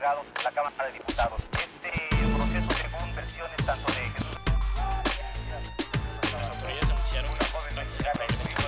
[0.00, 1.40] otorgado la Cámara de Diputados.
[1.52, 1.90] Este
[2.34, 4.38] proceso, según versiones tanto de Jesús.
[6.32, 8.60] Las autoridades anunciaron que asaltantes eran probablemente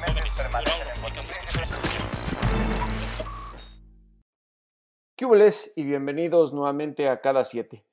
[0.00, 1.74] jóvenes, Durazo publica un discurso
[5.16, 5.72] ¿Qué hubo,les?
[5.76, 7.86] y bienvenidos nuevamente a Cada Siete,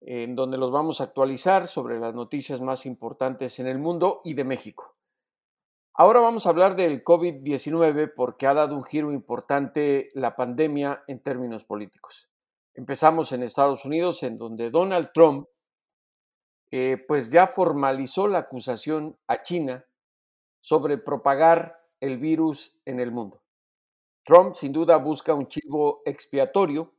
[0.00, 4.32] en donde los vamos a actualizar sobre las noticias más importantes en el mundo y
[4.32, 4.96] de México.
[5.92, 11.20] Ahora vamos a hablar del COVID-19 porque ha dado un giro importante la pandemia en
[11.20, 12.27] términos políticos.
[12.78, 15.48] Empezamos en Estados Unidos, en donde Donald Trump
[16.70, 19.84] eh, pues ya formalizó la acusación a China
[20.60, 23.42] sobre propagar el virus en el mundo.
[24.24, 26.94] Trump sin duda busca un chivo expiatorio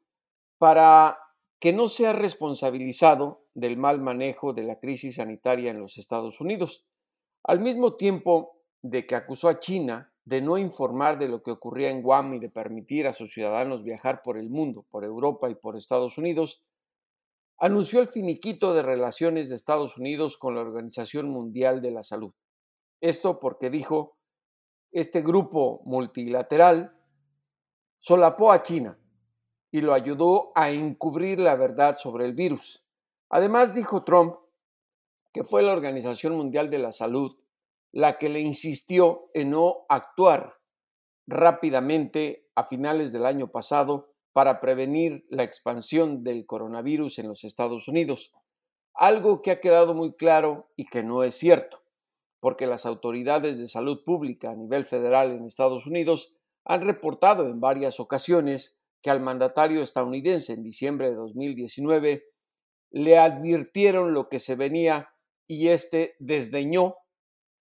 [0.57, 1.17] para
[1.61, 6.85] que no sea responsabilizado del mal manejo de la crisis sanitaria en los Estados Unidos.
[7.45, 11.89] Al mismo tiempo, de que acusó a China de no informar de lo que ocurría
[11.89, 15.55] en Guam y de permitir a sus ciudadanos viajar por el mundo, por Europa y
[15.55, 16.63] por Estados Unidos,
[17.57, 22.31] anunció el finiquito de relaciones de Estados Unidos con la Organización Mundial de la Salud.
[23.01, 24.19] Esto porque dijo,
[24.91, 26.95] este grupo multilateral
[27.97, 28.99] solapó a China
[29.71, 32.85] y lo ayudó a encubrir la verdad sobre el virus.
[33.29, 34.35] Además, dijo Trump
[35.33, 37.35] que fue la Organización Mundial de la Salud
[37.91, 40.59] la que le insistió en no actuar
[41.27, 47.87] rápidamente a finales del año pasado para prevenir la expansión del coronavirus en los Estados
[47.87, 48.33] Unidos,
[48.93, 51.81] algo que ha quedado muy claro y que no es cierto,
[52.39, 57.59] porque las autoridades de salud pública a nivel federal en Estados Unidos han reportado en
[57.59, 62.25] varias ocasiones que al mandatario estadounidense en diciembre de 2019
[62.91, 65.13] le advirtieron lo que se venía
[65.47, 66.95] y éste desdeñó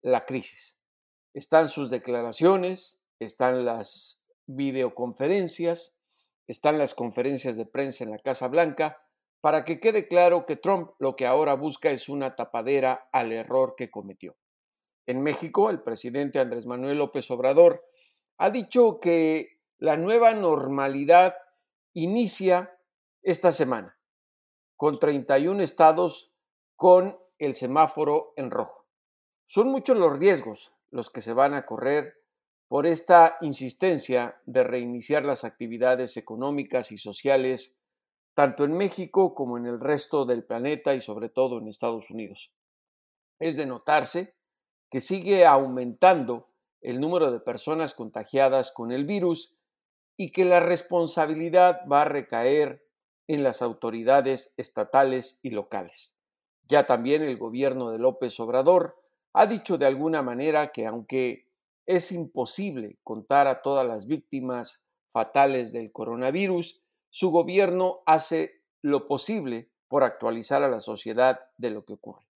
[0.03, 0.81] la crisis.
[1.33, 5.97] Están sus declaraciones, están las videoconferencias,
[6.47, 9.03] están las conferencias de prensa en la Casa Blanca,
[9.41, 13.74] para que quede claro que Trump lo que ahora busca es una tapadera al error
[13.77, 14.36] que cometió.
[15.07, 17.84] En México, el presidente Andrés Manuel López Obrador
[18.39, 21.34] ha dicho que la nueva normalidad
[21.92, 22.79] inicia
[23.23, 23.98] esta semana,
[24.77, 26.33] con 31 estados
[26.77, 28.82] con el semáforo en rojo.
[29.45, 32.23] Son muchos los riesgos los que se van a correr
[32.69, 37.77] por esta insistencia de reiniciar las actividades económicas y sociales
[38.35, 42.52] tanto en México como en el resto del planeta y sobre todo en Estados Unidos.
[43.39, 44.36] Es de notarse
[44.89, 46.48] que sigue aumentando
[46.81, 49.57] el número de personas contagiadas con el virus
[50.17, 52.86] y que la responsabilidad va a recaer
[53.27, 56.17] en las autoridades estatales y locales.
[56.69, 59.02] Ya también el gobierno de López Obrador
[59.33, 61.48] ha dicho de alguna manera que aunque
[61.87, 69.70] es imposible contar a todas las víctimas fatales del coronavirus, su gobierno hace lo posible
[69.89, 72.27] por actualizar a la sociedad de lo que ocurre.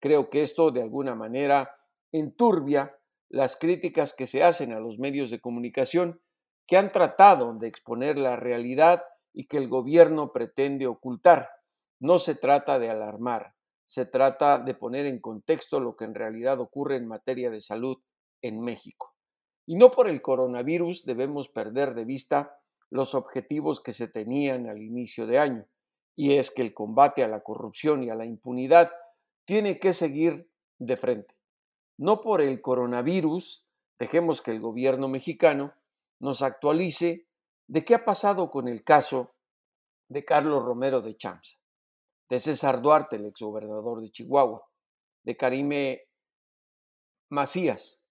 [0.00, 1.76] Creo que esto de alguna manera
[2.12, 2.96] enturbia
[3.28, 6.20] las críticas que se hacen a los medios de comunicación
[6.66, 11.50] que han tratado de exponer la realidad y que el gobierno pretende ocultar.
[12.00, 13.54] No se trata de alarmar,
[13.90, 17.96] se trata de poner en contexto lo que en realidad ocurre en materia de salud
[18.40, 19.16] en México.
[19.66, 22.56] Y no por el coronavirus debemos perder de vista
[22.88, 25.66] los objetivos que se tenían al inicio de año,
[26.14, 28.92] y es que el combate a la corrupción y a la impunidad
[29.44, 31.34] tiene que seguir de frente.
[31.98, 33.66] No por el coronavirus
[33.98, 35.74] dejemos que el gobierno mexicano
[36.20, 37.26] nos actualice
[37.66, 39.34] de qué ha pasado con el caso
[40.08, 41.59] de Carlos Romero de Champs
[42.30, 44.64] de César Duarte, el exgobernador de Chihuahua,
[45.24, 46.06] de Karime
[47.28, 48.02] Macías,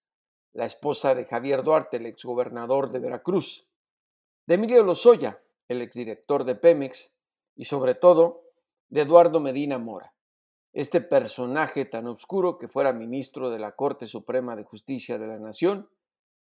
[0.52, 3.66] la esposa de Javier Duarte, el exgobernador de Veracruz,
[4.46, 7.16] de Emilio Lozoya, el exdirector de Pemex,
[7.56, 8.42] y sobre todo
[8.90, 10.14] de Eduardo Medina Mora,
[10.72, 15.38] este personaje tan oscuro que fuera ministro de la Corte Suprema de Justicia de la
[15.38, 15.88] Nación,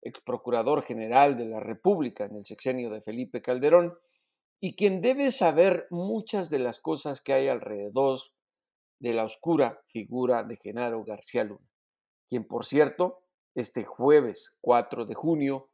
[0.03, 3.99] ex procurador general de la República en el sexenio de Felipe Calderón,
[4.65, 8.21] y quien debe saber muchas de las cosas que hay alrededor
[9.01, 11.69] de la oscura figura de Genaro García Luna,
[12.29, 13.25] quien por cierto,
[13.57, 15.71] este jueves 4 de junio,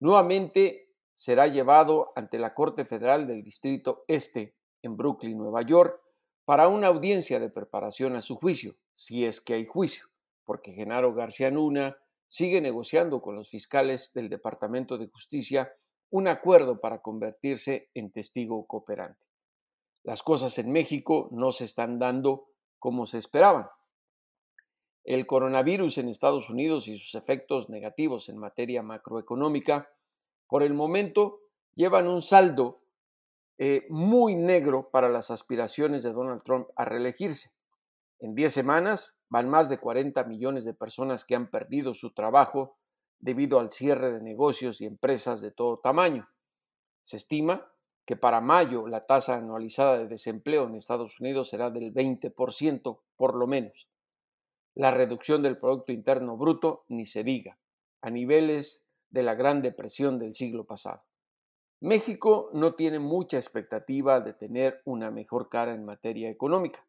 [0.00, 6.00] nuevamente será llevado ante la Corte Federal del Distrito Este en Brooklyn, Nueva York,
[6.46, 10.06] para una audiencia de preparación a su juicio, si es que hay juicio,
[10.44, 15.70] porque Genaro García Luna sigue negociando con los fiscales del Departamento de Justicia
[16.10, 19.24] un acuerdo para convertirse en testigo cooperante.
[20.02, 22.48] Las cosas en México no se están dando
[22.78, 23.68] como se esperaban.
[25.04, 29.88] El coronavirus en Estados Unidos y sus efectos negativos en materia macroeconómica,
[30.48, 31.40] por el momento,
[31.74, 32.82] llevan un saldo
[33.58, 37.50] eh, muy negro para las aspiraciones de Donald Trump a reelegirse.
[38.18, 42.76] En 10 semanas van más de 40 millones de personas que han perdido su trabajo
[43.18, 46.28] debido al cierre de negocios y empresas de todo tamaño.
[47.02, 47.70] Se estima
[48.04, 53.34] que para mayo la tasa anualizada de desempleo en Estados Unidos será del 20%, por
[53.34, 53.88] lo menos.
[54.74, 57.58] La reducción del Producto Interno Bruto ni se diga,
[58.02, 61.02] a niveles de la Gran Depresión del siglo pasado.
[61.80, 66.86] México no tiene mucha expectativa de tener una mejor cara en materia económica,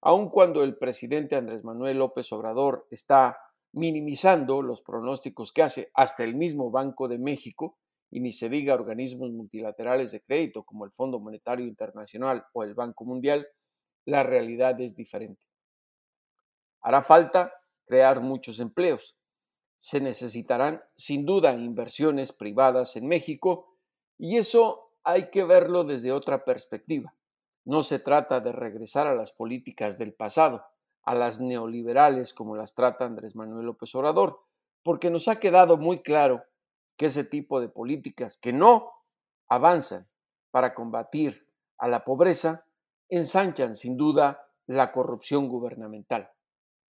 [0.00, 3.38] aun cuando el presidente Andrés Manuel López Obrador está
[3.76, 7.76] minimizando los pronósticos que hace hasta el mismo Banco de México,
[8.10, 12.72] y ni se diga organismos multilaterales de crédito como el Fondo Monetario Internacional o el
[12.72, 13.46] Banco Mundial,
[14.06, 15.42] la realidad es diferente.
[16.80, 17.52] Hará falta
[17.84, 19.18] crear muchos empleos.
[19.76, 23.76] Se necesitarán sin duda inversiones privadas en México
[24.16, 27.14] y eso hay que verlo desde otra perspectiva.
[27.66, 30.64] No se trata de regresar a las políticas del pasado,
[31.06, 34.40] a las neoliberales como las trata Andrés Manuel López Obrador,
[34.82, 36.44] porque nos ha quedado muy claro
[36.96, 38.92] que ese tipo de políticas que no
[39.48, 40.06] avanzan
[40.50, 41.48] para combatir
[41.78, 42.66] a la pobreza
[43.08, 46.30] ensanchan sin duda la corrupción gubernamental.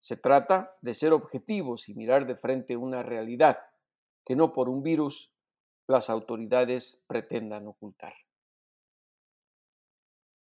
[0.00, 3.58] Se trata de ser objetivos y mirar de frente una realidad
[4.24, 5.32] que no por un virus
[5.86, 8.14] las autoridades pretendan ocultar.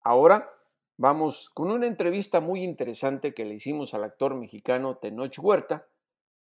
[0.01, 0.54] Ahora
[0.97, 5.87] vamos con una entrevista muy interesante que le hicimos al actor mexicano Tenoch Huerta,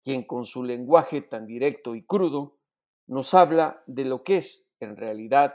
[0.02, 2.56] quien con su lenguaje tan directo y crudo
[3.06, 5.52] nos habla de lo que es en realidad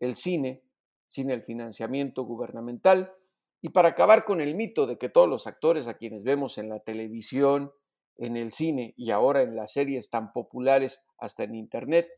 [0.00, 0.62] el cine
[1.06, 3.12] sin el financiamiento gubernamental
[3.60, 6.68] y para acabar con el mito de que todos los actores a quienes vemos en
[6.68, 7.72] la televisión,
[8.16, 12.08] en el cine y ahora en las series tan populares hasta en Internet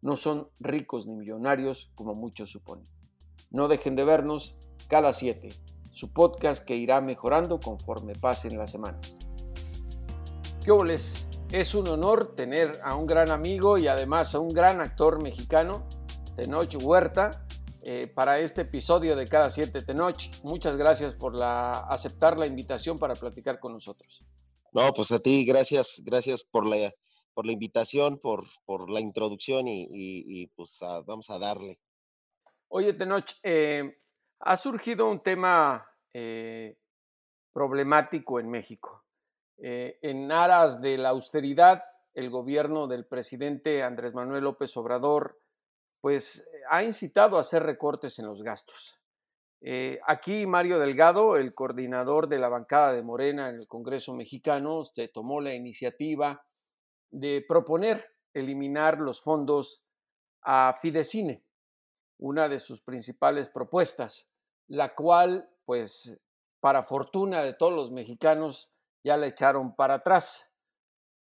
[0.00, 2.86] no son ricos ni millonarios como muchos suponen.
[3.50, 4.56] No dejen de vernos
[4.90, 5.50] cada siete,
[5.92, 9.18] su podcast que irá mejorando conforme pasen las semanas.
[10.64, 11.28] ¿Qué les?
[11.52, 15.86] Es un honor tener a un gran amigo y además a un gran actor mexicano,
[16.34, 17.46] Tenoch Huerta,
[17.82, 20.28] eh, para este episodio de Cada Siete Tenoch.
[20.42, 24.24] Muchas gracias por la, aceptar la invitación para platicar con nosotros.
[24.72, 26.92] No, pues a ti, gracias, gracias por la,
[27.32, 31.78] por la invitación, por, por la introducción y, pues vamos a darle.
[32.68, 33.96] Oye, Tenoch, eh,
[34.40, 36.78] ha surgido un tema eh,
[37.52, 39.04] problemático en México.
[39.58, 41.82] Eh, en aras de la austeridad,
[42.14, 45.38] el gobierno del presidente Andrés Manuel López Obrador
[46.00, 48.98] pues ha incitado a hacer recortes en los gastos.
[50.06, 55.08] aquí Mario Delgado, el coordinador de la bancada de Morena en el Congreso mexicano, se
[55.08, 56.42] tomó la iniciativa
[57.10, 58.02] de proponer
[58.34, 59.84] eliminar los fondos
[60.42, 61.44] a Fidecine,
[62.20, 64.30] una de sus principales propuestas,
[64.68, 66.20] la cual, pues,
[66.60, 68.72] para fortuna de todos los mexicanos,
[69.02, 70.54] ya la echaron para atrás.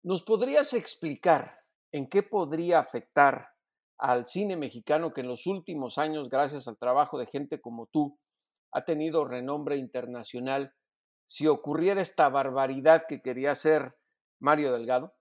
[0.03, 1.59] ¿Nos podrías explicar
[1.91, 3.49] en qué podría afectar
[3.97, 8.19] al cine mexicano que en los últimos años, gracias al trabajo de gente como tú,
[8.71, 10.73] ha tenido renombre internacional,
[11.25, 13.95] si ocurriera esta barbaridad que quería hacer
[14.39, 15.13] Mario Delgado?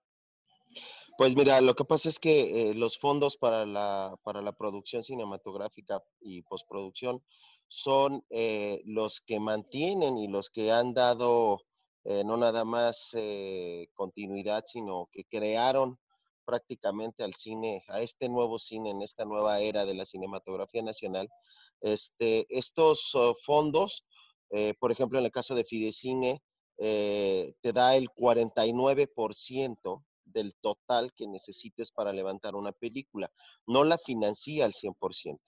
[1.19, 5.03] Pues mira, lo que pasa es que eh, los fondos para la, para la producción
[5.03, 7.25] cinematográfica y postproducción
[7.67, 11.63] son eh, los que mantienen y los que han dado
[12.05, 13.17] eh, no nada más
[13.95, 15.99] continuidad, sino que crearon
[16.45, 21.29] prácticamente al cine, a este nuevo cine, en esta nueva era de la cinematografía nacional.
[21.81, 24.07] Este, estos oh, fondos,
[24.79, 26.41] por ejemplo, en el caso de Fidecine,
[26.77, 33.31] te da el 49% del total que necesites para levantar una película.
[33.67, 35.39] No la financia al 100%.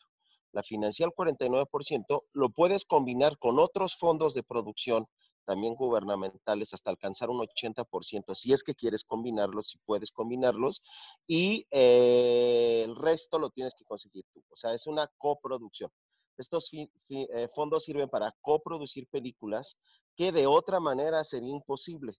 [0.52, 5.06] La financia al 49%, lo puedes combinar con otros fondos de producción
[5.44, 10.80] también gubernamentales hasta alcanzar un 80%, si es que quieres combinarlos, si puedes combinarlos,
[11.26, 14.44] y eh, el resto lo tienes que conseguir tú.
[14.48, 15.90] O sea, es una coproducción.
[16.36, 19.76] Estos eh, fondos sirven para coproducir películas
[20.16, 22.14] que de otra manera sería imposible.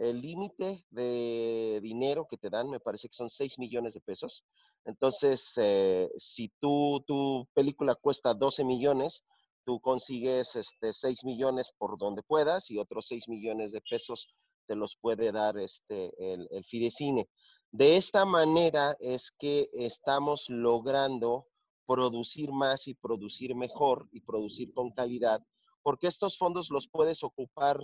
[0.00, 4.46] El límite de dinero que te dan me parece que son 6 millones de pesos.
[4.86, 9.26] Entonces, eh, si tú, tu película cuesta 12 millones,
[9.66, 14.34] tú consigues este, 6 millones por donde puedas y otros 6 millones de pesos
[14.66, 17.28] te los puede dar este, el, el Fidecine.
[17.70, 21.46] De esta manera es que estamos logrando
[21.86, 25.44] producir más y producir mejor y producir con calidad,
[25.82, 27.78] porque estos fondos los puedes ocupar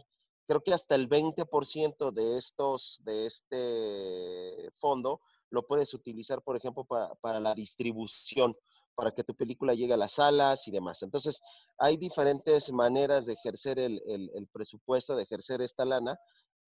[0.47, 6.85] creo que hasta el 20% de estos, de este fondo, lo puedes utilizar, por ejemplo,
[6.85, 8.57] para, la distribución.
[8.95, 11.03] para que tu película llegue a las salas y demás.
[11.03, 11.43] Entonces,
[11.77, 16.19] hay diferentes maneras de ejercer el, el presupuesto, de ejercer esta lana,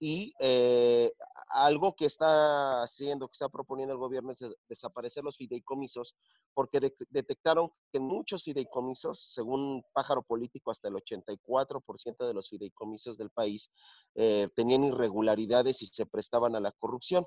[0.01, 1.13] y eh,
[1.51, 6.15] algo que está haciendo, que está proponiendo el gobierno es desaparecer los fideicomisos,
[6.55, 13.31] porque detectaron que muchos fideicomisos, según Pájaro Político, hasta el 84% de los fideicomisos del
[13.31, 13.73] país
[14.15, 17.27] eh, tenían irregularidades y se prestaban a la corrupción.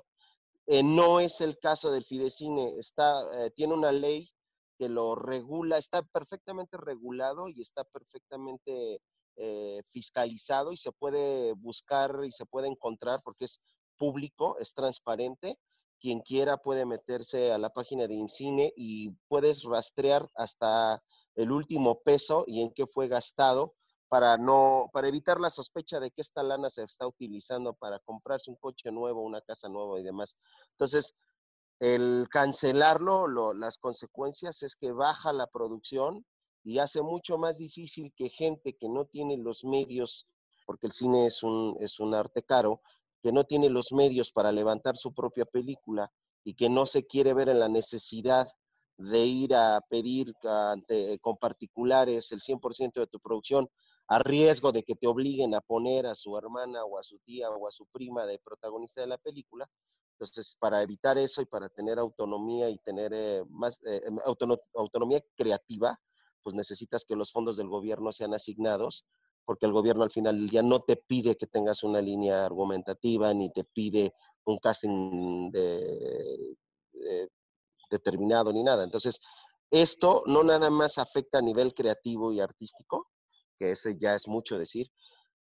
[0.66, 4.30] Eh, no es el caso del Fidecine, está, tiene una ley
[4.78, 9.00] que lo regula, está perfectamente regulado y está perfectamente
[9.36, 13.64] eh, fiscalizado y se puede buscar y se puede encontrar porque es
[13.96, 15.58] público, es transparente.
[16.00, 21.02] Quien quiera puede meterse a la página de INCINE y puedes rastrear hasta
[21.36, 23.74] el último peso y en qué fue gastado
[24.08, 28.50] para no para evitar la sospecha de que esta lana se está utilizando para comprarse
[28.50, 30.36] un coche nuevo, una casa nueva y demás.
[30.72, 31.18] Entonces,
[31.80, 36.24] el cancelarlo, las consecuencias es que baja la producción,
[36.64, 40.26] y hace mucho más difícil que gente que no tiene los medios,
[40.66, 42.80] porque el cine es un, es un arte caro,
[43.22, 46.12] que no tiene los medios para levantar su propia película
[46.44, 48.48] y que no se quiere ver en la necesidad
[48.98, 50.32] de ir a pedir
[51.20, 53.68] con particulares el 100% de tu producción
[54.08, 57.50] a riesgo de que te obliguen a poner a su hermana o a su tía
[57.50, 59.68] o a su prima de protagonista de la película.
[60.14, 64.02] Entonces, para evitar eso y para tener autonomía y tener eh, más eh,
[64.74, 65.98] autonomía creativa,
[66.42, 69.06] pues necesitas que los fondos del gobierno sean asignados,
[69.44, 73.50] porque el gobierno al final ya no te pide que tengas una línea argumentativa, ni
[73.50, 75.50] te pide un casting
[77.90, 78.84] determinado, ni nada.
[78.84, 79.20] Entonces,
[79.70, 83.08] esto no nada más afecta a nivel creativo y artístico,
[83.58, 84.88] que ese ya es mucho decir,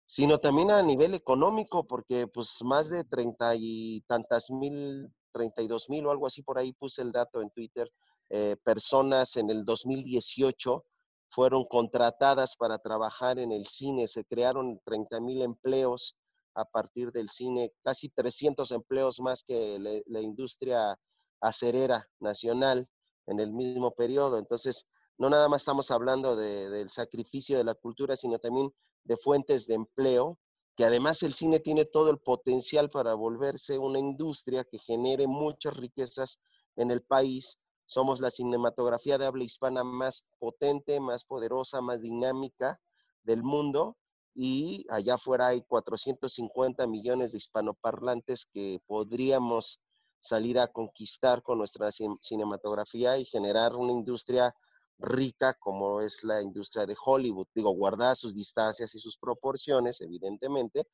[0.06, 5.68] sino también a nivel económico, porque pues más de treinta y tantas mil, treinta y
[5.68, 7.90] dos mil o algo así por ahí puse el dato en Twitter,
[8.30, 10.84] eh, personas en el 2018
[11.30, 16.16] fueron contratadas para trabajar en el cine, se crearon 30 mil empleos
[16.54, 20.96] a partir del cine, casi 300 empleos más que la, industria
[21.40, 22.88] acerera nacional
[23.26, 24.38] en el mismo periodo.
[24.38, 24.86] Entonces,
[25.18, 28.72] no nada más estamos hablando del sacrificio de la cultura, sino también
[29.04, 30.38] de fuentes de empleo,
[30.76, 35.76] que además el cine tiene todo el potencial para volverse una industria que genere muchas
[35.76, 36.40] riquezas
[36.76, 37.60] en el país
[37.90, 42.80] somos la cinematografía de habla hispana más potente, más poderosa, más dinámica
[43.24, 43.96] del mundo
[44.32, 49.82] y allá afuera hay 450 millones de hispanoparlantes que podríamos
[50.20, 54.54] salir a conquistar con nuestra cinematografía y generar una industria
[55.00, 57.48] rica como es la industria de Hollywood.
[57.52, 60.86] Digo, guardar sus distancias y sus proporciones, evidentemente,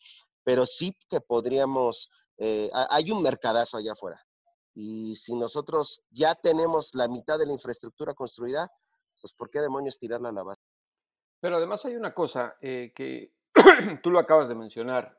[0.44, 4.25] pero sí que podríamos, eh, hay un mercadazo allá afuera.
[4.78, 8.70] Y si nosotros ya tenemos la mitad de la infraestructura construida,
[9.18, 10.60] pues ¿por qué demonios tirarla a la base?
[11.40, 13.32] Pero además hay una cosa eh, que
[14.02, 15.18] tú lo acabas de mencionar.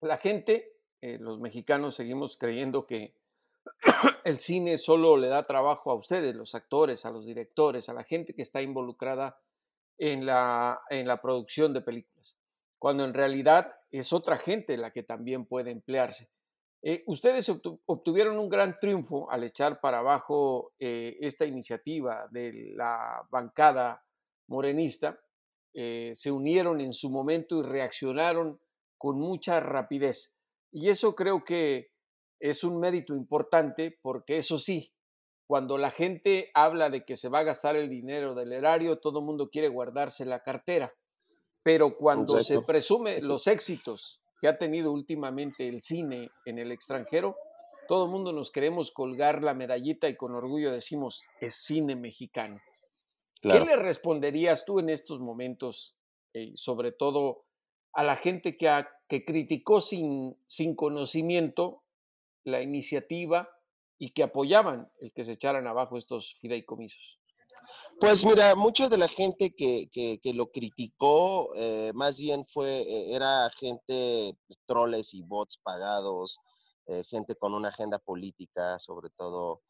[0.00, 3.14] La gente, eh, los mexicanos, seguimos creyendo que
[4.24, 8.04] el cine solo le da trabajo a ustedes, los actores, a los directores, a la
[8.04, 9.38] gente que está involucrada
[9.98, 12.38] en la, en la producción de películas,
[12.78, 16.30] cuando en realidad es otra gente la que también puede emplearse.
[16.86, 17.50] Eh, ustedes
[17.86, 24.04] obtuvieron un gran triunfo al echar para abajo eh, esta iniciativa de la bancada
[24.48, 25.18] morenista.
[25.72, 28.60] Eh, se unieron en su momento y reaccionaron
[28.98, 30.34] con mucha rapidez.
[30.72, 31.90] Y eso creo que
[32.38, 34.92] es un mérito importante porque eso sí,
[35.46, 39.20] cuando la gente habla de que se va a gastar el dinero del erario, todo
[39.20, 40.92] el mundo quiere guardarse la cartera.
[41.62, 47.38] Pero cuando se presume los éxitos que ha tenido últimamente el cine en el extranjero,
[47.88, 52.60] todo el mundo nos queremos colgar la medallita y con orgullo decimos, es cine mexicano.
[53.40, 55.96] ¿Qué le responderías tú en estos momentos,
[56.34, 57.46] eh, sobre todo
[57.94, 58.70] a la gente que,
[59.08, 61.82] que criticó sin, sin conocimiento
[62.44, 63.48] la iniciativa
[63.98, 67.18] y que apoyaban el que se echaran abajo estos fideicomisos?
[68.00, 73.48] Pues mira, mucha de la gente que, lo criticó, eh, más bien fue, eh, era
[73.50, 76.38] gente, pues, troles y bots pagados,
[76.86, 79.62] eh, gente con una agenda política, sobre todo,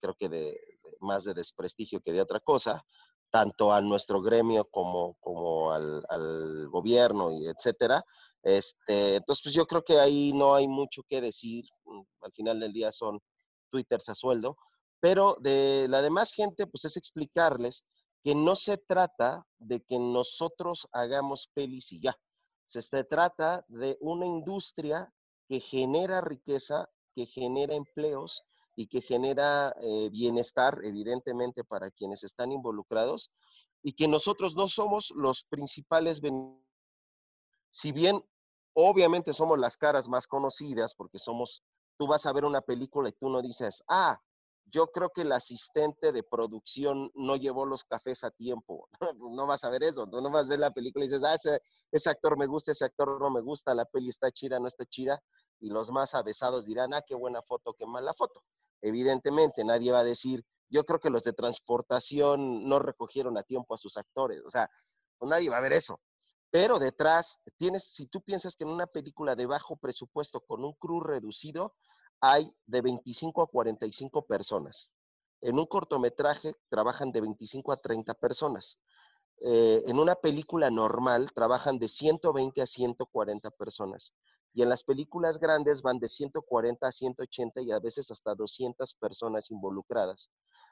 [0.00, 0.58] creo que de,
[1.00, 2.82] más de desprestigio que de otra cosa,
[3.30, 8.02] tanto a nuestro gremio como, como al, al gobierno y etcétera.
[8.42, 11.64] Este, entonces, pues yo creo que ahí no hay mucho que decir.
[11.84, 13.18] Mm, al final del día son
[13.70, 14.56] twitters a sueldo.
[15.00, 17.84] Pero de la demás gente, pues es explicarles
[18.22, 22.18] que no se trata de que nosotros hagamos pelis y ya.
[22.64, 25.12] Se trata de una industria
[25.48, 28.42] que genera riqueza, que genera empleos
[28.74, 33.30] y que genera eh, bienestar, evidentemente, para quienes están involucrados
[33.82, 36.20] y que nosotros no somos los principales
[37.70, 38.22] Si bien
[38.74, 41.62] obviamente somos las caras más conocidas porque somos,
[41.96, 44.20] tú vas a ver una película y tú no dices, ah,
[44.66, 48.88] yo creo que el asistente de producción no llevó los cafés a tiempo.
[49.18, 51.60] no vas a ver eso, no vas a ver la película y dices, ah, ese,
[51.92, 54.84] ese actor me gusta, ese actor no me gusta, la peli está chida, no está
[54.84, 55.20] chida,
[55.60, 58.42] y los más avesados dirán, ah, qué buena foto, qué mala foto.
[58.82, 63.74] Evidentemente, nadie va a decir, yo creo que los de transportación no recogieron a tiempo
[63.74, 64.68] a sus actores, o sea,
[65.18, 66.00] pues nadie va a ver eso.
[66.50, 70.72] Pero detrás, tienes, si tú piensas que en una película de bajo presupuesto con un
[70.74, 71.74] crew reducido,
[72.20, 74.90] hay de 25 a 45 personas.
[75.40, 78.80] En un cortometraje trabajan de 25 a 30 personas.
[79.38, 84.14] Eh, en una película normal trabajan de 120 a 140 personas.
[84.54, 88.94] Y en las películas grandes van de 140 a 180 y a veces hasta 200
[88.94, 90.30] personas involucradas.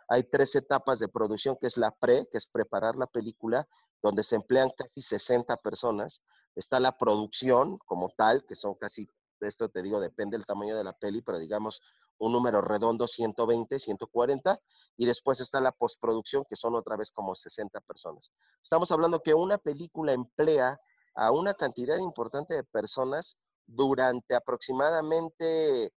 [0.09, 3.69] Hay tres etapas de producción, que es la pre, que es preparar la película,
[4.03, 6.23] donde se emplean casi 60 personas.
[6.55, 9.09] Está la producción como tal, que son casi,
[9.45, 11.83] esto te digo, depende del tamaño de la peli, pero digamos
[12.19, 14.61] un número redondo, 120, 140.
[14.97, 18.33] Y después está la postproducción, que son otra vez como 60 personas.
[18.63, 20.81] Estamos hablando que una película emplea
[21.15, 25.93] a una cantidad importante de personas durante aproximadamente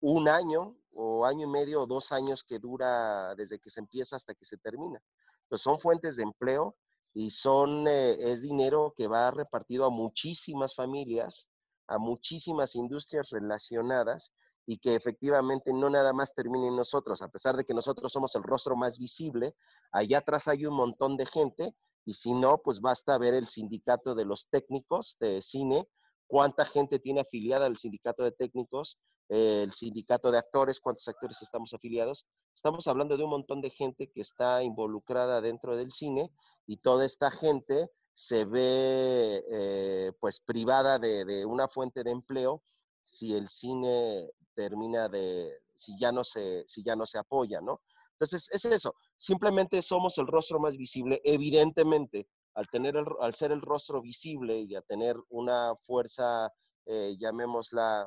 [0.00, 4.16] un año o año y medio o dos años que dura desde que se empieza
[4.16, 5.00] hasta que se termina.
[5.42, 6.76] Entonces son fuentes de empleo
[7.12, 11.48] y son, eh, es dinero que va repartido a muchísimas familias,
[11.90, 14.32] a muchísimas industrias relacionadas
[14.66, 18.34] y que efectivamente no nada más termina en nosotros, a pesar de que nosotros somos
[18.36, 19.54] el rostro más visible,
[19.92, 24.14] allá atrás hay un montón de gente y si no, pues basta ver el sindicato
[24.14, 25.86] de los técnicos de cine
[26.30, 31.74] cuánta gente tiene afiliada al sindicato de técnicos, el sindicato de actores, cuántos actores estamos
[31.74, 32.24] afiliados.
[32.54, 36.32] Estamos hablando de un montón de gente que está involucrada dentro del cine
[36.66, 42.62] y toda esta gente se ve eh, pues privada de, una fuente de empleo
[43.02, 47.80] si el cine termina de, si ya no se, si ya no se apoya, ¿no?
[48.12, 48.94] Entonces, es eso.
[49.16, 51.22] Simplemente somos el rostro más visible.
[51.24, 56.52] Evidentemente, al, tener al ser el rostro visible y a tener una fuerza,
[56.84, 58.06] eh, llamémosla,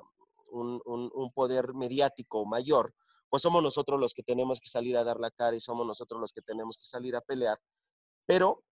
[0.51, 2.93] un, un, poder mediático mayor,
[3.27, 6.21] pues somos nosotros los que tenemos que salir a dar la cara y somos nosotros
[6.21, 7.57] los que tenemos que salir a pelear.
[8.27, 8.63] Pero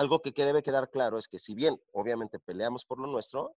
[0.00, 3.54] algo que debe quedar claro es que si bien obviamente peleamos por lo nuestro,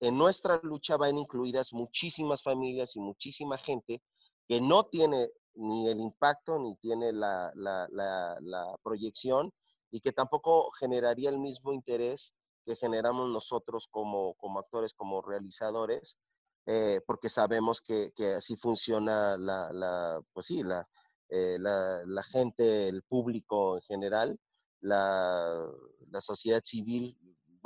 [0.00, 4.02] en nuestra lucha van incluidas muchísimas familias y muchísima gente
[4.46, 9.52] que no tiene ni el impacto ni tiene la, la, la proyección
[9.90, 12.34] y que tampoco generaría el mismo interés
[12.68, 16.18] que generamos nosotros como, como actores, como realizadores,
[16.66, 20.86] eh, porque sabemos que, que, así funciona la, la pues sí, la,
[21.30, 24.38] eh, la, la, gente, el público en general,
[24.80, 25.66] la,
[26.10, 27.16] la sociedad civil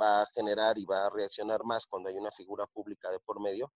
[0.01, 3.39] va a generar y va a reaccionar más cuando hay una figura pública de por
[3.39, 3.71] medio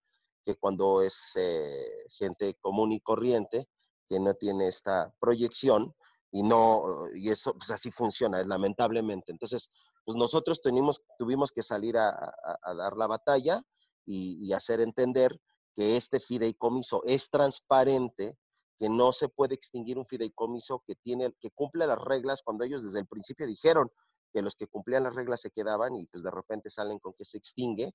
[0.48, 3.68] que cuando es eh, gente común y corriente
[4.08, 5.94] que no tiene esta proyección
[6.32, 9.34] y no, y eso, pues así funciona, lamentablemente.
[9.34, 9.72] Entonces,
[10.06, 12.34] pues nosotros tuvimos, tuvimos que salir a,
[12.78, 13.62] dar la batalla
[14.06, 15.38] y, hacer entender
[15.76, 18.38] que este fideicomiso es transparente,
[18.80, 22.84] que no se puede extinguir un fideicomiso que tiene, que cumple las reglas cuando ellos
[22.84, 23.90] desde el principio dijeron
[24.34, 27.26] que los que cumplían las reglas se quedaban y pues de repente salen con que
[27.26, 27.94] se extingue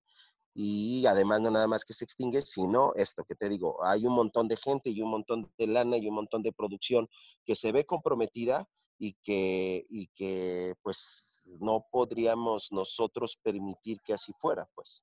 [0.55, 4.15] y además no nada más que se extingue, sino esto que te digo, hay un
[4.15, 7.09] montón de gente y un montón de lana y un montón de producción
[7.45, 8.69] que se ve comprometida
[8.99, 15.03] y que, y que pues no podríamos nosotros permitir que así fuera, pues.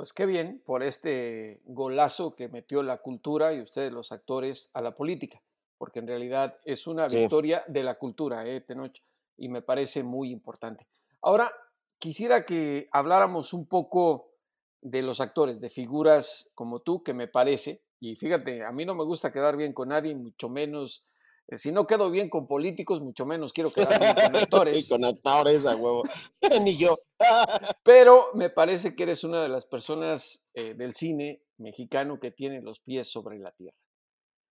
[0.00, 4.80] Pues qué bien por este golazo que metió la cultura y ustedes los actores a
[4.80, 5.42] la política,
[5.76, 8.96] porque en realidad es una victoria de la cultura, ¿eh, Tenoch?
[9.36, 10.88] Y me parece muy importante.
[11.20, 11.52] Ahora,
[11.98, 14.30] quisiera que habláramos un poco
[14.80, 18.94] de los actores, de figuras como tú, que me parece, y fíjate, a mí no
[18.94, 21.09] me gusta quedar bien con nadie, mucho menos,
[21.58, 24.84] si no quedo bien con políticos, mucho menos quiero quedar bien con actores.
[24.84, 26.02] y con actores, a huevo,
[26.62, 26.98] ni yo.
[27.82, 32.62] Pero me parece que eres una de las personas eh, del cine mexicano que tiene
[32.62, 33.76] los pies sobre la tierra.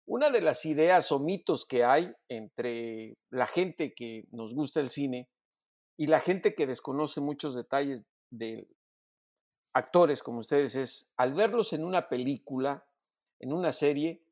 [0.06, 4.90] Una de las ideas o mitos que hay entre la gente que nos gusta el
[4.90, 5.30] cine
[5.98, 8.68] y la gente que desconoce muchos detalles del
[9.74, 12.86] actores como ustedes es, al verlos en una película,
[13.40, 14.24] en una serie,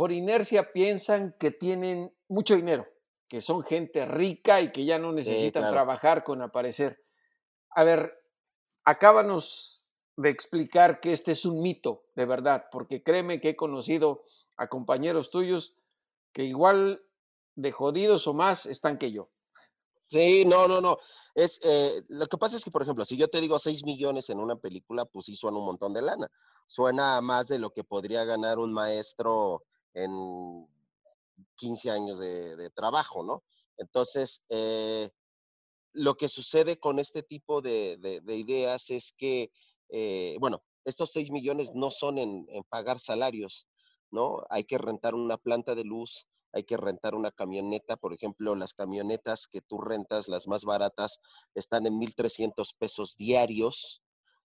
[0.00, 2.86] por inercia piensan que tienen mucho dinero,
[3.28, 7.04] que son gente rica y que ya no necesitan trabajar con aparecer.
[7.68, 8.10] A ver,
[8.82, 9.84] acábanos
[10.16, 14.24] de explicar que este es un mito, de verdad, porque créeme que he conocido
[14.56, 15.76] a compañeros tuyos
[16.32, 17.04] que igual
[17.54, 19.28] de jodidos o más están que yo.
[20.06, 20.96] Sí, no, no, no.
[21.34, 24.30] Es, eh, lo que pasa es que, por ejemplo, si yo te digo 6 millones
[24.30, 26.30] en una película, pues sí suena un montón de lana.
[26.66, 29.62] Suena más de lo que podría ganar un maestro
[29.94, 30.68] en
[31.56, 33.42] 15 años de, trabajo, ¿no?
[33.76, 35.10] Entonces, eh,
[35.92, 37.98] lo que sucede con este tipo de,
[38.28, 39.50] ideas es que,
[39.88, 43.66] eh, bueno, estos 6 millones no son en, en pagar salarios,
[44.10, 44.42] ¿no?
[44.50, 48.74] Hay que rentar una planta de luz, hay que rentar una camioneta, por ejemplo, las
[48.74, 51.20] camionetas que tú rentas, las más baratas,
[51.54, 54.02] están en 1.300 pesos diarios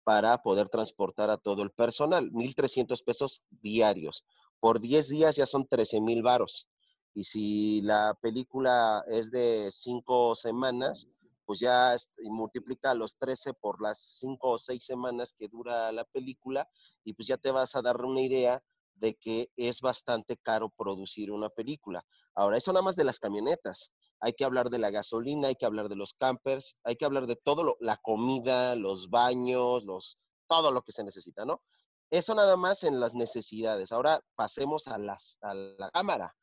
[0.04, 4.26] para poder transportar a todo el personal, 1.300 pesos diarios.
[4.62, 6.68] Por 10 días ya son 13,000 varos.
[7.14, 11.10] Y si la película es de 5 semanas,
[11.46, 11.98] pues ya
[12.30, 16.70] multiplica los 13 por las 5 o 6 semanas que dura la película
[17.04, 18.64] y pues ya te vas a dar una idea
[18.96, 22.06] de que es bastante caro producir una película.
[22.36, 23.92] Ahora, eso nada más de las camionetas.
[24.20, 27.26] Hay que hablar de la gasolina, hay que hablar de los campers, hay que hablar
[27.26, 31.64] de todo lo, la comida, los baños, los, todo lo que se necesita, ¿no?
[32.12, 33.94] Eso nada más en las necesidades.
[33.94, 36.36] Ahora pasemos a, las, a la cámara.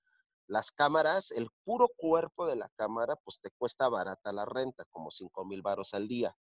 [0.47, 5.11] Las cámaras, el puro cuerpo de la cámara, pues te cuesta barata la renta, como
[5.11, 6.35] 5 mil baros al día.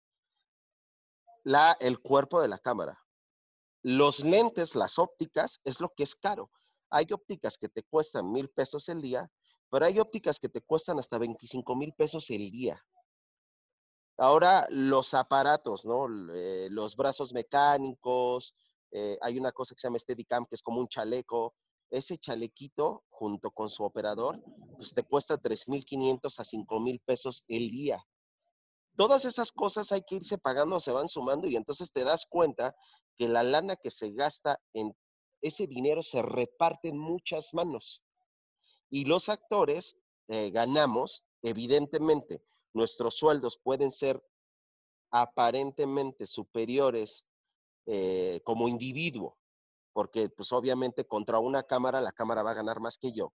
[1.44, 3.04] La, el cuerpo de la cámara.
[3.82, 6.52] Los lentes, las ópticas, es lo que es caro.
[6.92, 9.28] Hay ópticas que te cuestan mil pesos el día,
[9.72, 12.80] pero hay ópticas que te cuestan hasta 25 mil pesos el día.
[14.18, 16.08] Ahora, los aparatos, ¿no?
[16.32, 18.56] Eh, los brazos mecánicos,
[18.98, 21.54] eh, hay una cosa que se llama Steadicam, que es como un chaleco.
[21.90, 24.42] Ese chalequito, junto con su operador,
[24.78, 28.02] pues te cuesta 3.500 a 5.000 pesos el día.
[28.96, 32.74] Todas esas cosas hay que irse pagando, se van sumando y entonces te das cuenta
[33.18, 34.96] que la lana que se gasta en
[35.42, 38.02] ese dinero se reparte en muchas manos.
[38.90, 39.98] Y los actores
[40.30, 42.42] eh, ganamos, evidentemente,
[42.74, 44.24] nuestros sueldos pueden ser
[45.12, 47.26] aparentemente superiores
[47.86, 49.38] eh, como individuo,
[49.93, 53.34] porque pues obviamente contra una cámara la cámara va a ganar más que yo,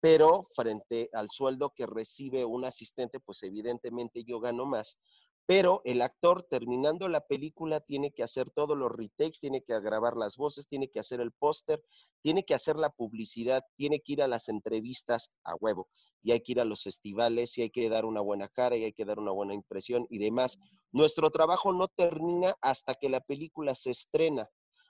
[0.00, 4.98] pero frente al sueldo que recibe un asistente, pues evidentemente yo gano más.
[5.46, 10.14] Pero el actor terminando la película tiene que hacer todos los retakes, tiene que grabar
[10.14, 11.82] las voces, tiene que hacer el póster,
[12.20, 15.88] tiene que hacer la publicidad, tiene que ir a las entrevistas a huevo
[16.22, 18.84] y hay que ir a los festivales y hay que dar una buena cara y
[18.84, 20.58] hay que dar una buena impresión y demás.
[20.92, 24.48] Nuestro trabajo no termina hasta que la película se estrena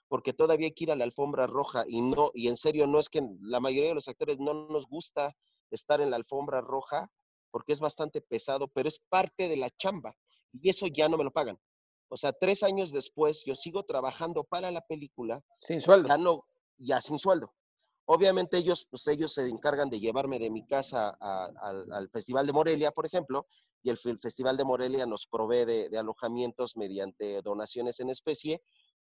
[0.09, 2.99] porque todavía hay que ir a la alfombra roja y no, y en serio, no
[2.99, 5.37] es que la mayoría de los actores no nos gusta
[5.71, 7.11] estar en la alfombra roja
[7.51, 10.17] porque es bastante pesado, pero es parte de la chamba
[10.53, 11.59] y eso ya no me lo pagan.
[12.09, 15.43] O sea, tres años después yo sigo trabajando para la película.
[15.61, 16.09] Sin sueldo.
[16.09, 16.47] Ya no,
[16.79, 17.53] ya sin sueldo.
[18.11, 22.91] Obviamente ellos, pues ellos se encargan de llevarme de mi casa al, Festival de Morelia,
[22.91, 23.47] por ejemplo,
[23.83, 28.63] y el, Festival de Morelia nos provee de, alojamientos mediante donaciones en especie,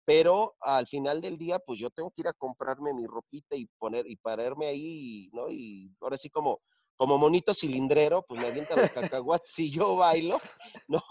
[0.06, 3.66] pero al final del día, pues yo tengo que ir a comprarme mi ropita y
[3.78, 5.50] poner y pararme ahí, ¿no?
[5.50, 6.62] Y ahora sí como
[6.96, 10.40] como monito cilindrero, pues me avientan los cacahuates y yo bailo,
[10.88, 11.02] ¿no?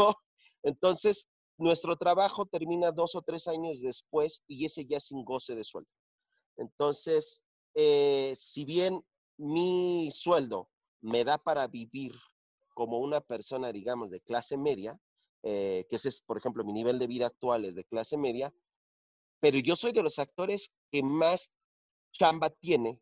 [0.63, 1.27] Entonces,
[1.59, 5.91] nuestro trabajo termina dos o tres años después y ese ya sin goce de sueldo.
[6.57, 7.43] Entonces,
[7.75, 9.03] eh, si bien
[9.37, 10.69] mi sueldo
[11.01, 12.13] me da para vivir
[12.73, 14.99] como una persona, digamos, de clase media,
[15.43, 18.53] eh, que ese es, por ejemplo, mi nivel de vida actual es de clase media,
[19.39, 21.51] pero yo soy de los actores que más
[22.11, 22.99] chamba tiene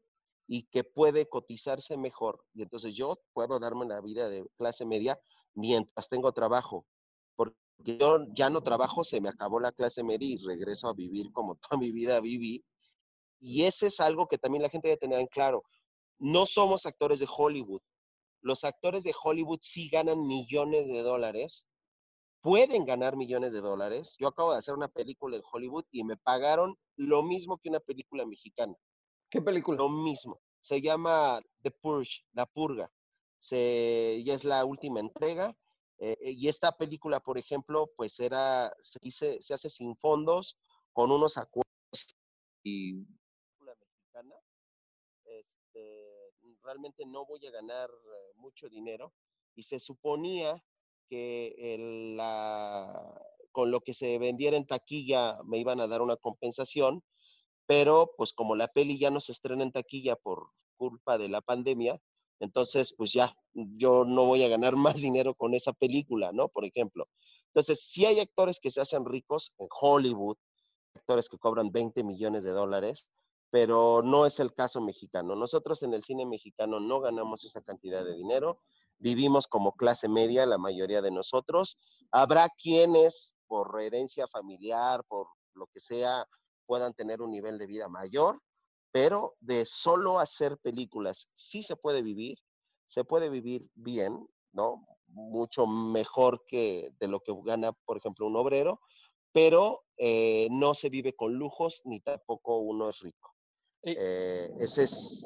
[0.47, 2.43] y que puede cotizarse mejor.
[2.53, 5.19] Y entonces yo puedo darme la vida de clase media
[5.53, 6.85] mientras tengo trabajo.
[7.35, 11.31] Porque yo ya no trabajo, se me acabó la clase media y regreso a vivir
[11.31, 12.63] como toda mi vida viví.
[13.43, 15.63] Y ese es algo que también la gente debe tener en claro.
[16.17, 17.81] No somos actores de Hollywood.
[18.41, 21.67] Los actores de Hollywood sí ganan millones de dólares
[22.43, 24.17] pueden ganar millones de dólares.
[24.19, 27.79] Yo acabo de hacer una película en Hollywood y me pagaron lo mismo que una
[27.79, 28.75] película mexicana.
[29.29, 29.77] ¿Qué película?
[29.77, 30.39] Lo mismo.
[30.59, 32.91] Se llama The Purge, La Purga.
[33.39, 35.55] Se, ya es la última entrega.
[35.99, 40.59] Eh, y esta película, por ejemplo, pues era, se, se hace sin fondos,
[40.91, 42.15] con unos acuerdos
[42.63, 43.05] y.
[45.73, 49.13] Este, realmente no voy a ganar eh, mucho dinero.
[49.55, 50.63] Y se suponía
[51.09, 52.15] que
[53.51, 57.03] con lo que se vendiera en taquilla me iban a dar una compensación,
[57.67, 61.41] pero pues como la peli ya no se estrena en taquilla por culpa de la
[61.41, 61.99] pandemia,
[62.39, 66.49] entonces pues ya yo no voy a ganar más dinero con esa película, ¿no?
[66.49, 67.07] Por ejemplo.
[67.47, 70.37] Entonces, si hay actores que se hacen ricos en Hollywood,
[70.95, 73.09] actores que cobran 20 millones de dólares,
[73.53, 75.35] pero no es el caso mexicano.
[75.35, 78.63] Nosotros en el cine mexicano no ganamos esa cantidad de dinero,
[78.97, 81.77] vivimos como clase media la mayoría de nosotros.
[82.09, 86.25] Habrá quienes por herencia familiar, por lo que sea,
[86.65, 88.41] puedan tener un nivel de vida mayor,
[88.91, 92.39] pero de solo hacer películas sí se puede vivir,
[92.87, 94.83] se puede vivir bien, ¿no?
[95.09, 98.81] Mucho mejor que de lo que gana, por ejemplo, un obrero,
[99.31, 103.32] pero eh, no se vive con lujos ni tampoco uno es rico.
[103.83, 105.25] Eh, ese es...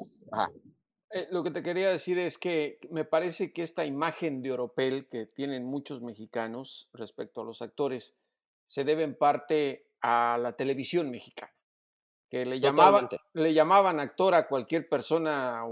[1.10, 5.08] Eh, lo que te quería decir es que me parece que esta imagen de Oropel
[5.08, 8.14] que tienen muchos mexicanos respecto a los actores
[8.66, 11.54] se debe en parte a la televisión mexicana,
[12.28, 15.64] que le llamaban, le llamaban actor a cualquier persona,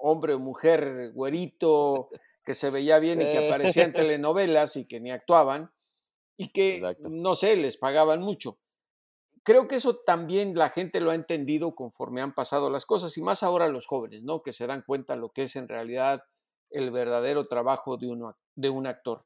[0.00, 2.10] hombre o mujer, güerito,
[2.44, 5.70] que se veía bien y que aparecía en telenovelas y que ni actuaban,
[6.36, 8.58] y que, no sé, les pagaban mucho
[9.42, 13.22] creo que eso también la gente lo ha entendido conforme han pasado las cosas y
[13.22, 14.42] más ahora los jóvenes, ¿no?
[14.42, 16.22] Que se dan cuenta lo que es en realidad
[16.70, 19.24] el verdadero trabajo de, uno, de un actor.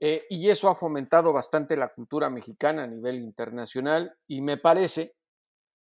[0.00, 5.14] Eh, y eso ha fomentado bastante la cultura mexicana a nivel internacional y me parece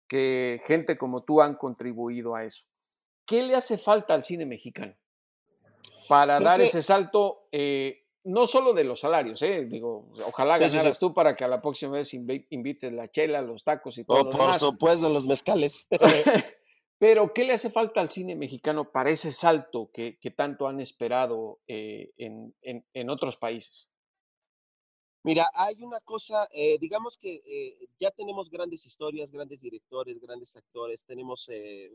[0.09, 2.65] que gente como tú han contribuido a eso.
[3.27, 4.95] ¿Qué le hace falta al cine mexicano
[6.09, 9.67] para dar ese salto eh, no solo de los salarios, ¿eh?
[9.67, 13.99] Digo, ojalá ganaras tú para que a la próxima vez invites la chela, los tacos
[13.99, 14.23] y todo.
[14.23, 15.87] Oh, por supuesto, los mezcales.
[16.99, 21.61] Pero, ¿qué le hace falta al cine mexicano para ese salto que, tanto han esperado
[21.67, 23.91] eh, en, otros países?
[25.23, 30.55] Mira, hay una cosa, eh, digamos que eh, ya tenemos grandes historias, grandes directores, grandes
[30.57, 31.51] actores, tenemos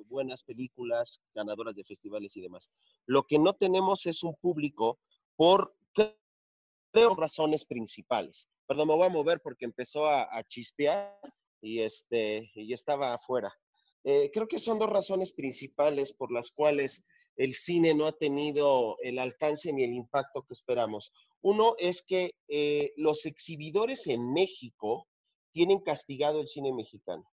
[0.07, 2.69] buenas películas, ganadoras de festivales y demás.
[3.07, 4.99] Lo que no tenemos es un público
[5.35, 5.73] por
[6.91, 8.47] creo razones principales.
[8.67, 11.17] Perdón, me voy a mover porque empezó a, chispear
[11.62, 13.54] y, este, y estaba afuera.
[14.04, 18.97] Eh, creo que son dos razones principales por las cuales el cine no ha tenido
[19.02, 21.13] el alcance ni el impacto que esperamos.
[21.41, 25.08] Uno es que eh, los exhibidores en México
[25.54, 27.23] tienen castigado el cine mexicano.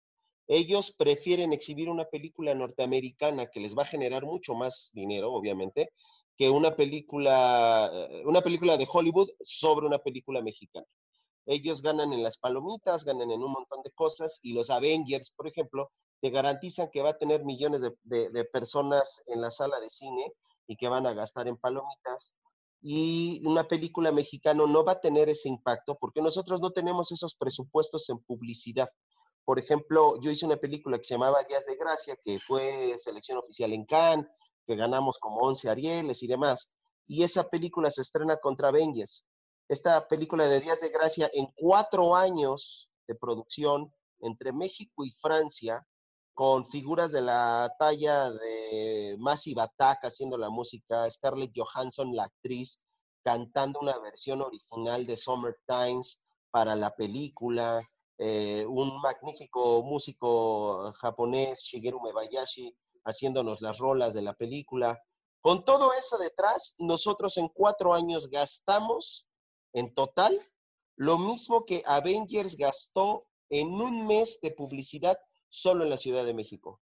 [0.48, 5.90] Ellos prefieren exhibir una película norteamericana que les va a generar mucho más dinero, obviamente,
[6.36, 10.86] que una película, eh, una película de Hollywood sobre una película mexicana.
[11.46, 15.46] Ellos ganan en las palomitas, ganan en un montón de cosas y los Avengers, por
[15.46, 20.32] ejemplo, te garantizan que va a tener millones de, personas en la sala de cine
[20.66, 22.36] y que van a gastar en palomitas.
[22.82, 27.34] Y una película mexicana no va a tener ese impacto porque nosotros no tenemos esos
[27.34, 28.88] presupuestos en publicidad.
[29.44, 33.38] Por ejemplo, yo hice una película que se llamaba Días de Gracia, que fue selección
[33.38, 34.26] oficial en Cannes,
[34.66, 36.72] que ganamos como 11 Arieles y demás.
[37.06, 39.26] Y esa película se estrena contra Avengers.
[39.68, 45.86] Esta película de Días de Gracia, en cuatro años de producción entre México y Francia,
[46.34, 52.82] con figuras de la talla de Massive Attack haciendo la música, Scarlett Johansson, la actriz,
[53.24, 57.82] cantando una versión original de Summer Times para la película,
[58.18, 62.76] eh, un magnífico músico japonés, Shigeru Mebayashi,
[63.06, 65.00] haciéndonos las rolas de la película.
[65.40, 69.26] Con todo eso detrás, nosotros en cuatro años gastamos
[69.72, 70.38] en total
[70.96, 76.34] lo mismo que Avengers gastó en un mes de publicidad solo en la Ciudad de
[76.34, 76.80] México.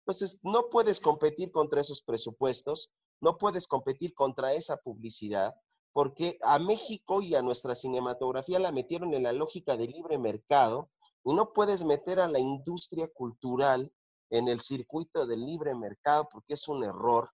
[0.00, 5.54] Entonces, no puedes competir contra esos presupuestos, no puedes competir contra esa publicidad,
[5.92, 10.88] porque a México y a nuestra cinematografía la metieron en la lógica de libre mercado
[11.24, 13.92] y no puedes meter a la industria cultural
[14.30, 17.30] en el circuito del libre mercado porque es un error.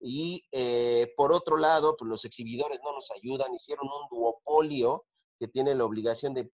[0.00, 5.06] Y eh, por otro lado, pues los exhibidores no nos ayudan, hicieron un duopolio
[5.38, 6.50] que tiene la obligación de,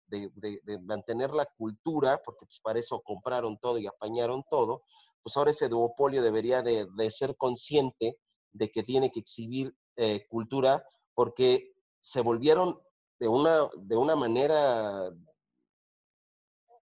[0.81, 4.83] mantener la cultura, porque pues para eso compraron todo y apañaron todo,
[5.23, 8.19] pues ahora ese duopolio debería de, ser consciente
[8.51, 12.79] de que tiene que exhibir eh, cultura, porque se volvieron
[13.19, 15.09] de una, de una manera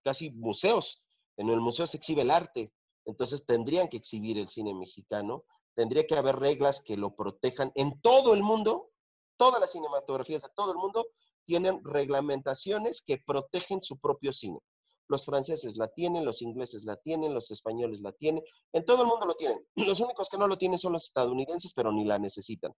[0.03, 1.07] casi museos.
[1.37, 2.73] En el museo se exhibe el arte,
[3.05, 7.99] entonces tendrían que exhibir el cine mexicano, tendría que haber reglas que lo protejan en
[8.01, 8.91] todo el mundo,
[9.37, 11.05] todas las cinematografías de todo el mundo
[11.45, 14.59] tienen reglamentaciones que protegen su propio cine.
[15.07, 19.07] Los franceses la tienen, los ingleses la tienen, los españoles la tienen, en todo el
[19.07, 19.63] mundo lo tienen.
[19.75, 22.73] Los únicos que no lo tienen son los estadounidenses, pero ni la necesitan.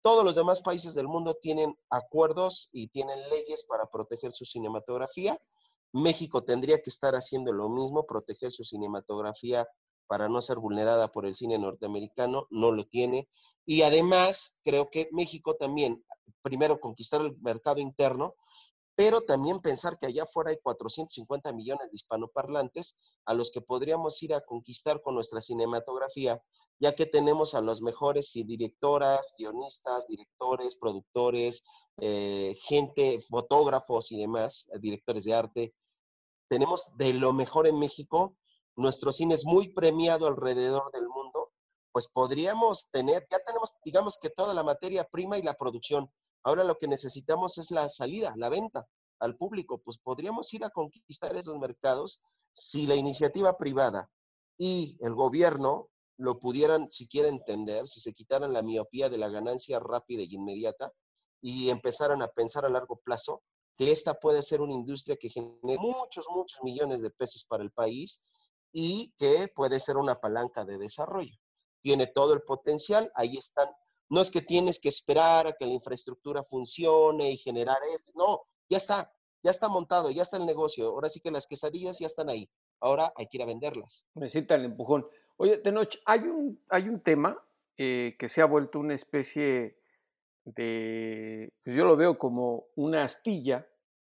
[0.00, 5.40] Todos los demás países del mundo tienen acuerdos y tienen leyes para proteger su cinematografía
[5.92, 9.68] México tendría que estar haciendo lo mismo, proteger su cinematografía
[10.06, 13.28] para no ser vulnerada por el cine norteamericano, no lo tiene.
[13.64, 16.04] Y además, creo que México también,
[16.42, 18.34] primero, conquistar el mercado interno
[18.94, 24.22] pero también pensar que allá afuera hay 450 millones de hispanoparlantes a los que podríamos
[24.22, 26.42] ir a conquistar con nuestra cinematografía,
[26.78, 31.64] ya que tenemos a los mejores directoras, guionistas, directores, productores,
[31.98, 35.74] eh, gente, fotógrafos y demás, directores de arte.
[36.52, 38.36] Tenemos de lo mejor en México.
[38.76, 41.50] Nuestro cine es muy premiado alrededor del mundo.
[41.92, 46.10] Pues podríamos tener, ya tenemos, digamos que toda la materia prima y la producción
[46.44, 48.86] Ahora lo que necesitamos es la salida, la venta
[49.18, 49.80] al público.
[49.82, 54.10] Pues podríamos ir a conquistar esos mercados si la iniciativa privada
[54.58, 55.88] y el gobierno
[56.18, 60.92] lo pudieran siquiera entender, si se quitaran la miopía de la ganancia rápida y inmediata
[61.40, 63.42] y empezaran a pensar a largo plazo
[63.82, 67.72] que esta puede ser una industria que genere muchos, muchos millones de pesos para el
[67.72, 68.22] país
[68.72, 71.36] y que puede ser una palanca de desarrollo.
[71.80, 73.68] Tiene todo el potencial, ahí están
[74.08, 78.12] no es que tienes que esperar a que la infraestructura funcione y generar esto.
[78.14, 79.10] No, ya está,
[79.42, 80.88] ya está montado, ya está el negocio.
[80.88, 82.46] Ahora sí que las quesadillas ya están ahí.
[82.80, 84.06] Ahora hay que ir a venderlas.
[84.14, 85.06] Necesita el empujón.
[85.38, 87.42] Oye, Tenoch, hay un, hay un tema
[87.78, 89.78] eh, que se ha vuelto una especie
[90.44, 93.66] de, pues yo lo veo como una astilla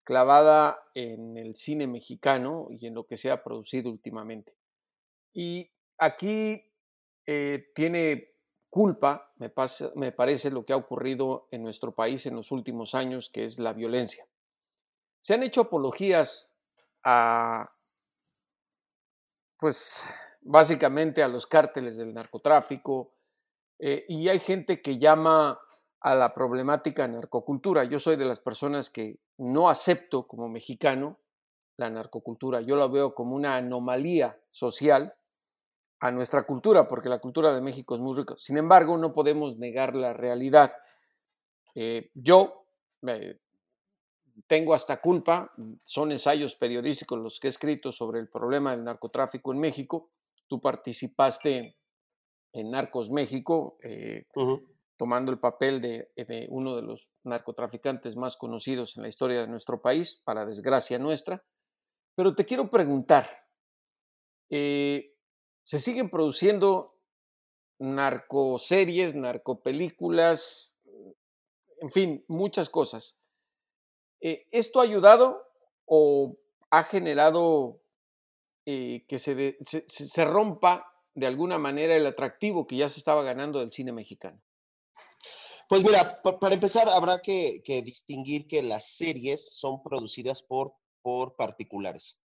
[0.04, 4.56] clavada en el cine mexicano y en lo que se ha producido últimamente.
[5.34, 6.64] Y aquí
[7.26, 8.30] eh, tiene
[8.70, 12.96] culpa, me, pasa, me parece lo que ha ocurrido en nuestro país en los últimos
[12.96, 14.28] años, que es la violencia.
[15.22, 16.58] Se han hecho apologías
[17.04, 17.70] a,
[19.58, 20.04] pues,
[20.42, 23.14] básicamente a los cárteles del narcotráfico,
[23.80, 25.60] eh, y hay gente que llama
[26.04, 27.86] a la problemática narcocultura.
[27.86, 31.18] Yo soy de las personas que no acepto como mexicano
[31.78, 32.60] la narcocultura.
[32.62, 35.14] Yo la veo como una anomalía social
[36.02, 38.36] a nuestra cultura, porque la cultura de México es muy rica.
[38.38, 40.74] Sin embargo, no podemos negar la realidad.
[41.74, 42.66] Eh, yo
[43.08, 43.40] eh,
[44.46, 49.54] tengo hasta culpa, son ensayos periodísticos los que he escrito sobre el problema del narcotráfico
[49.54, 50.10] en México.
[50.48, 51.78] Tú participaste
[52.52, 54.26] en Narcos México, eh,
[55.04, 59.50] tomando el papel de, de, uno de los narcotraficantes más conocidos en la historia de
[59.50, 61.44] nuestro país, para desgracia nuestra.
[62.16, 63.30] Pero te quiero preguntar,
[64.50, 65.10] se
[65.66, 67.02] siguen produciendo
[67.80, 70.80] narcoseries, narcopelículas,
[71.82, 73.18] en fin, muchas cosas.
[74.22, 75.44] Eh, ¿Esto ha ayudado
[75.84, 76.38] o
[76.72, 77.82] ha generado
[78.66, 83.74] eh, que se, rompa de alguna manera el atractivo que ya se estaba ganando del
[83.74, 84.42] cine mexicano?
[85.70, 92.20] Pues mira, para empezar, habrá que, distinguir que las series son producidas por, por particulares.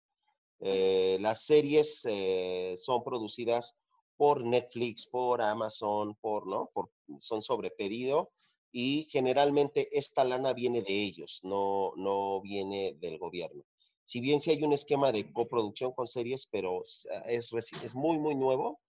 [0.60, 3.80] Eh, las series eh, son producidas
[4.16, 6.70] por Netflix, por Amazon, por, ¿no?
[6.74, 8.32] Por, son sobre pedido
[8.72, 13.64] y generalmente esta lana viene de ellos, no, no viene del gobierno.
[14.04, 18.34] Si bien sí hay un esquema de coproducción con series, pero es, es muy, muy
[18.34, 18.80] nuevo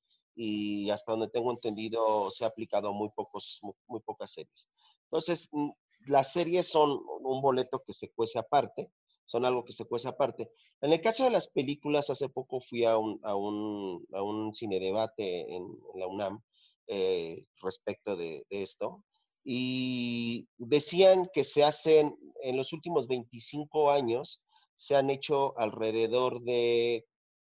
[0.42, 4.70] y hasta donde tengo entendido se ha aplicado muy, pocos, muy, pocas series.
[5.04, 5.70] Entonces, mm,
[6.08, 8.90] las series son un boleto que se cuece aparte
[9.26, 10.50] son algo que se cuece aparte.
[10.82, 14.56] En el caso de las películas, hace poco fui a un, a un, a un
[14.56, 16.42] cine debate en, la UNAM
[16.88, 19.04] eh, respecto de, esto
[19.44, 24.44] y decían que se hacen, en los últimos 25 años,
[24.76, 27.06] se han hecho alrededor de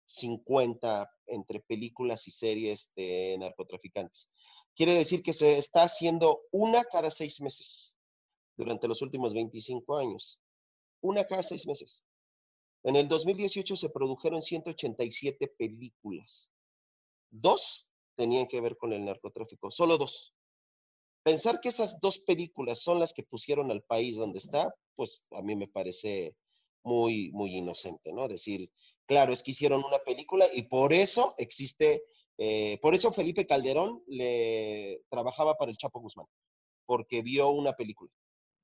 [0.06, 4.30] 50 entre películas y series de narcotraficantes.
[4.76, 7.98] Quiere decir que se está haciendo una cada seis meses
[8.58, 10.40] durante los últimos 25 años
[11.04, 12.04] una cada seis meses.
[12.84, 16.50] En el 2018 se produjeron 187 películas.
[17.30, 20.34] Dos tenían que ver con el narcotráfico, solo dos.
[21.24, 25.42] Pensar que esas dos películas son las que pusieron al país donde está, pues a
[25.42, 26.36] mí me parece
[26.84, 28.28] muy, muy inocente, ¿no?
[28.28, 28.70] Decir,
[29.06, 32.04] claro, es que hicieron una película y por eso existe,
[32.38, 36.28] eh, por eso Felipe Calderón le trabajaba para el Chapo Guzmán,
[36.86, 38.12] porque vio una película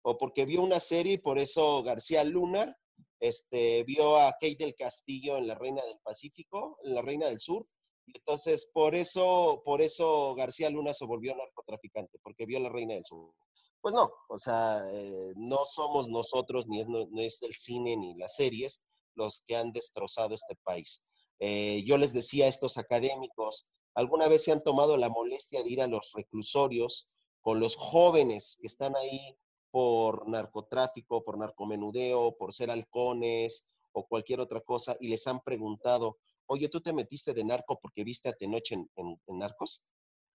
[0.01, 2.75] o porque vio una serie y por eso García Luna
[3.19, 7.39] este, vio a Kate del Castillo en La Reina del Pacífico, en La Reina del
[7.39, 7.67] Sur.
[8.07, 12.95] Entonces, por eso, por eso García Luna se volvió narcotraficante, porque vio a La Reina
[12.95, 13.33] del Sur.
[13.81, 18.15] Pues no, o sea, eh, no somos nosotros, ni es, no, es el cine ni
[18.15, 18.85] las series
[19.19, 21.03] los que han destrozado este país.
[21.39, 25.69] Eh, yo les decía a estos académicos, ¿alguna vez se han tomado la molestia de
[25.69, 27.11] ir a los reclusorios
[27.41, 29.37] con los jóvenes que están ahí
[29.71, 36.17] por narcotráfico, por narcomenudeo, por ser halcones o cualquier otra cosa y les han preguntado,
[36.47, 39.85] oye, ¿tú te metiste de narco porque viste a Tenoche en, en, Narcos?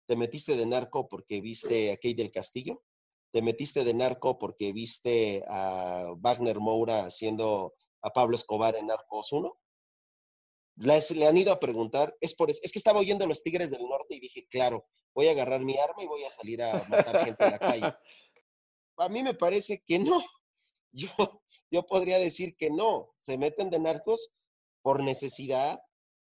[0.07, 2.83] ¿Te metiste de narco porque viste a Kate del Castillo?
[3.33, 9.33] te metiste de narco porque viste a Wagner Moura haciendo a Pablo Escobar en Narcos
[9.33, 9.59] 1?
[10.77, 13.71] le han ido a preguntar, es por eso, es que estaba oyendo a los Tigres
[13.71, 16.85] del Norte y dije, claro, voy a agarrar mi arma y voy a salir a
[16.89, 17.95] matar gente en la calle.
[18.99, 20.23] A mí me parece que no.
[20.93, 21.09] Yo,
[21.71, 23.15] yo podría decir que no.
[23.19, 24.31] Se meten de narcos
[24.83, 25.81] por necesidad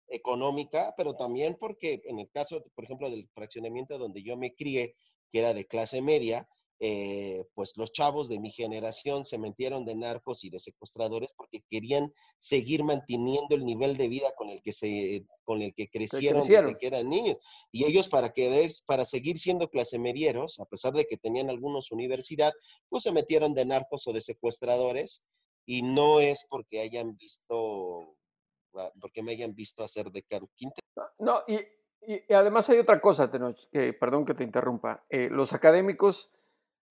[0.07, 4.95] económica, pero también porque en el caso, por ejemplo, del fraccionamiento donde yo me crié,
[5.31, 6.47] que era de clase media,
[6.81, 11.63] eh, pues los chavos de mi generación se metieron de narcos y de secuestradores porque
[11.69, 16.45] querían seguir manteniendo el nivel de vida con el que se con el que crecieron,
[16.45, 17.37] desde que eran niños.
[17.71, 21.93] Y ellos para querer para seguir siendo clase medieros a pesar de que tenían algunos
[21.93, 22.51] universidad
[22.89, 25.29] pues se metieron de narcos o de secuestradores
[25.65, 28.17] y no es porque hayan visto
[28.75, 30.49] ah, porque me hayan visto hacer de Caro
[31.19, 31.59] no y,
[32.01, 36.34] y, además hay otra cosa Tenoch, que perdón que te interrumpa eh, los académicos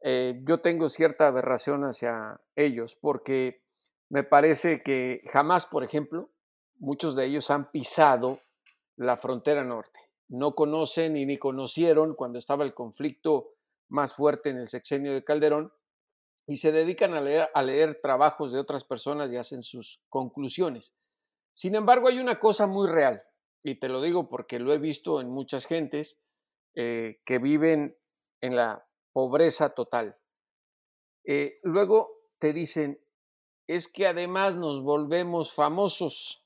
[0.07, 3.63] eh, yo tengo cierta aberración hacia ellos porque
[4.11, 6.29] me parece que jamás, por ejemplo,
[6.79, 8.41] muchos de ellos han pisado
[8.97, 9.99] la frontera norte.
[10.29, 13.55] No conocen y ni conocieron cuando estaba el conflicto
[13.89, 15.73] más fuerte en el sexenio de Calderón
[16.47, 20.93] y se dedican a leer, trabajos de otras personas y hacen sus conclusiones.
[21.55, 23.23] Sin embargo, hay una cosa muy real,
[23.63, 26.21] y te lo digo porque lo he visto en muchas gentes
[26.75, 27.97] eh, que viven
[28.43, 28.85] en la
[29.15, 30.19] pobreza total.
[31.25, 33.01] Eh, luego te dicen,
[33.67, 36.45] es que además nos volvemos famosos.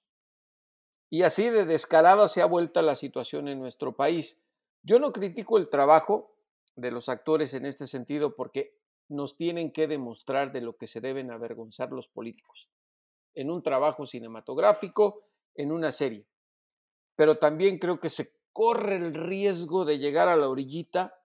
[1.10, 4.40] Y así de descarada se ha vuelto la situación en nuestro país.
[4.82, 6.36] Yo no critico el trabajo
[6.76, 11.00] de los actores en este sentido porque nos tienen que demostrar de lo que se
[11.00, 12.70] deben avergonzar los políticos
[13.34, 15.22] en un trabajo cinematográfico,
[15.54, 16.26] en una serie.
[17.16, 21.17] Pero también creo que se corre el riesgo de llegar a la orillita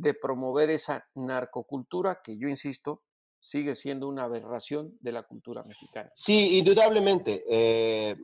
[0.00, 3.02] de promover esa narcocultura que yo insisto
[3.40, 6.10] sigue siendo una aberración de la cultura mexicana.
[6.14, 7.44] Sí, indudablemente.
[7.48, 8.16] Eh,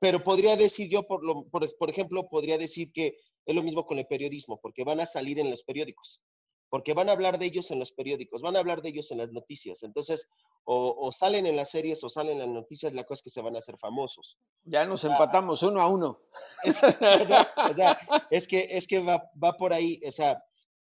[0.00, 3.98] pero podría decir yo, por, lo, por, ejemplo, podría decir que es lo mismo con
[3.98, 6.24] el periodismo, porque van a salir en los periódicos,
[6.68, 9.18] porque van a hablar de ellos en los periódicos, van a hablar de ellos en
[9.18, 9.84] las noticias.
[9.84, 10.28] Entonces,
[10.64, 13.42] o, salen en las series o salen en las noticias, la cosa es que se
[13.42, 14.38] van a hacer famosos.
[14.64, 16.18] Ya nos empatamos uno a uno.
[17.70, 17.96] o sea,
[18.30, 20.42] es que, es que va, va por ahí, o sea,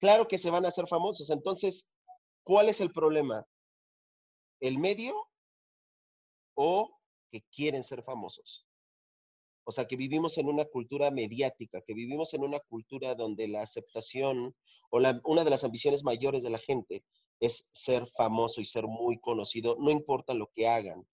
[0.04, 1.30] claro que se van a hacer famosos.
[1.30, 1.96] Entonces,
[2.44, 3.48] ¿cuál es el problema?
[4.60, 5.16] ¿El medio
[6.56, 7.00] o
[7.32, 8.68] que quieren ser famosos?
[9.64, 13.62] O sea, que vivimos en una cultura mediática, que vivimos en una cultura donde la
[13.62, 14.54] aceptación
[14.90, 17.06] o una de las ambiciones mayores de la gente
[17.40, 21.08] es ser famoso y ser muy conocido, no importa lo que hagan.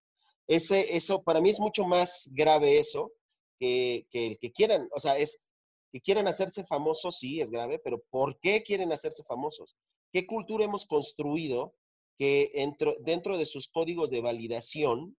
[0.47, 3.11] Ese, eso, para mí es mucho más grave eso
[3.59, 5.48] que, que el que quieran, o sea, es
[5.91, 9.75] que quieren hacerse famosos, sí, es grave, pero ¿por qué quieren hacerse famosos?
[10.11, 11.75] ¿Qué cultura hemos construido
[12.17, 12.51] que
[12.99, 15.17] dentro de sus códigos de validación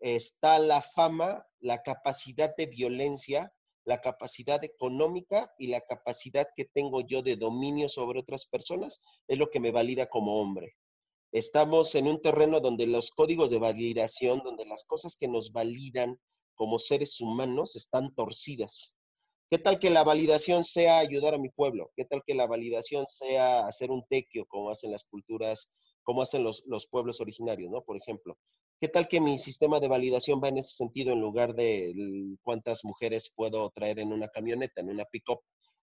[0.00, 3.52] está la fama, la capacidad de violencia,
[3.84, 9.02] la capacidad económica y la capacidad que tengo yo de dominio sobre otras personas?
[9.28, 10.76] Es lo que me valida como hombre.
[11.32, 16.18] Estamos en un terreno donde los códigos de validación, donde las cosas que nos validan
[16.54, 18.98] como seres humanos están torcidas.
[19.52, 21.90] ¿Qué tal que la validación sea ayudar a mi pueblo?
[21.94, 25.74] ¿Qué tal que la validación sea hacer un tequio como hacen las culturas,
[26.04, 27.82] como hacen los, los pueblos originarios, ¿no?
[27.82, 28.38] Por ejemplo.
[28.80, 31.92] ¿Qué tal que mi sistema de validación va en ese sentido en lugar de
[32.40, 35.40] cuántas mujeres puedo traer en una camioneta, en una pick-up?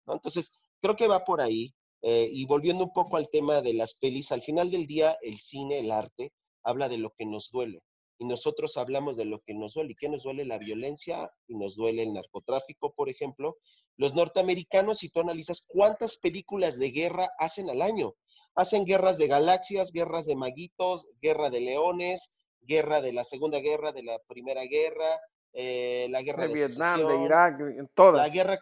[0.07, 0.13] ¿no?
[0.13, 1.75] Entonces, creo que va por ahí.
[2.03, 5.39] Eh, y volviendo un poco al tema de las pelis, al final del día, el
[5.39, 6.35] cine, el arte,
[6.65, 7.81] habla de lo que nos duele
[8.19, 9.93] y nosotros hablamos de lo que nos duele.
[9.93, 10.45] ¿Y qué nos duele?
[10.45, 13.57] La violencia y nos duele el narcotráfico, por ejemplo.
[13.97, 18.15] Los norteamericanos, si tú analizas cuántas películas de guerra hacen al año,
[18.55, 23.93] hacen guerras de galaxias, guerras de maguitos, guerra de leones, guerra de la Segunda Guerra,
[23.93, 25.21] de la Primera Guerra,
[25.53, 28.27] eh, la guerra de, Vietnam, de Irak, en todas.
[28.27, 28.59] La guerra,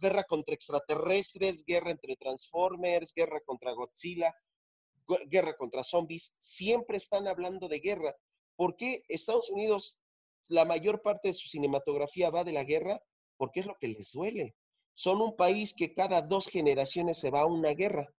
[0.00, 4.32] guerra contra extraterrestres, guerra entre Transformers, guerra contra Godzilla,
[5.26, 8.14] guerra contra zombies, siempre están hablando de guerra.
[8.58, 10.00] ¿Por qué Estados Unidos,
[10.48, 13.00] la mayor parte de su cinematografía va de la guerra?
[13.36, 14.56] Porque es lo que les duele.
[14.94, 18.12] Son un país que cada dos generaciones se va a una guerra.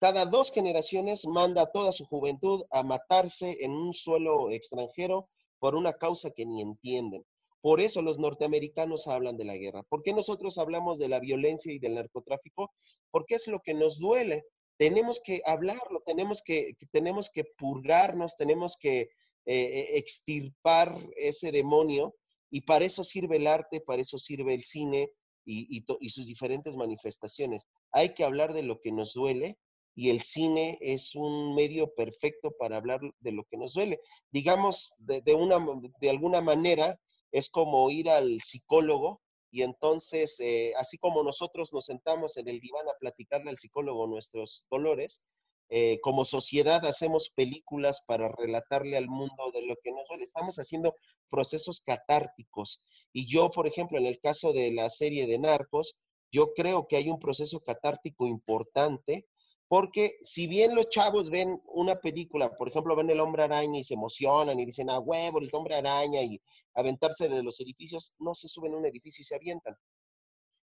[0.00, 5.74] Cada dos generaciones manda a toda su juventud a matarse en un suelo extranjero por
[5.74, 7.26] una causa que ni entienden.
[7.60, 9.82] Por eso los norteamericanos hablan de la guerra.
[9.82, 12.72] ¿Por qué nosotros hablamos de la violencia y del narcotráfico?
[13.10, 14.46] Porque es lo que nos duele.
[14.78, 19.10] Tenemos que hablarlo, tenemos que, tenemos que purgarnos, tenemos que
[19.46, 22.14] eh, eh, extirpar ese demonio
[22.50, 25.10] y para eso sirve el arte, para eso sirve el cine
[25.44, 27.68] y, sus diferentes manifestaciones.
[27.92, 29.56] Hay que hablar de lo que nos duele
[29.94, 34.00] y el cine es un medio perfecto para hablar de lo que nos duele.
[34.32, 35.64] Digamos, de, una,
[36.00, 36.98] de alguna manera,
[37.30, 39.20] es como ir al psicólogo
[39.50, 44.06] y entonces, eh, así como nosotros nos sentamos en el diván a platicarle al psicólogo
[44.06, 45.24] nuestros dolores,
[45.68, 50.24] eh, como sociedad hacemos películas para relatarle al mundo de lo que nos duele.
[50.24, 50.94] Estamos haciendo
[51.28, 52.86] procesos catárticos.
[53.12, 56.00] Y yo, por ejemplo, en el caso de la serie de Narcos,
[56.30, 59.26] yo creo que hay un proceso catártico importante
[59.68, 63.84] porque si bien los chavos ven una película, por ejemplo, ven el hombre araña y
[63.84, 66.40] se emocionan y dicen, ah, huevo, el hombre araña y
[66.74, 69.76] aventarse de los edificios, no se suben a un edificio y se avientan.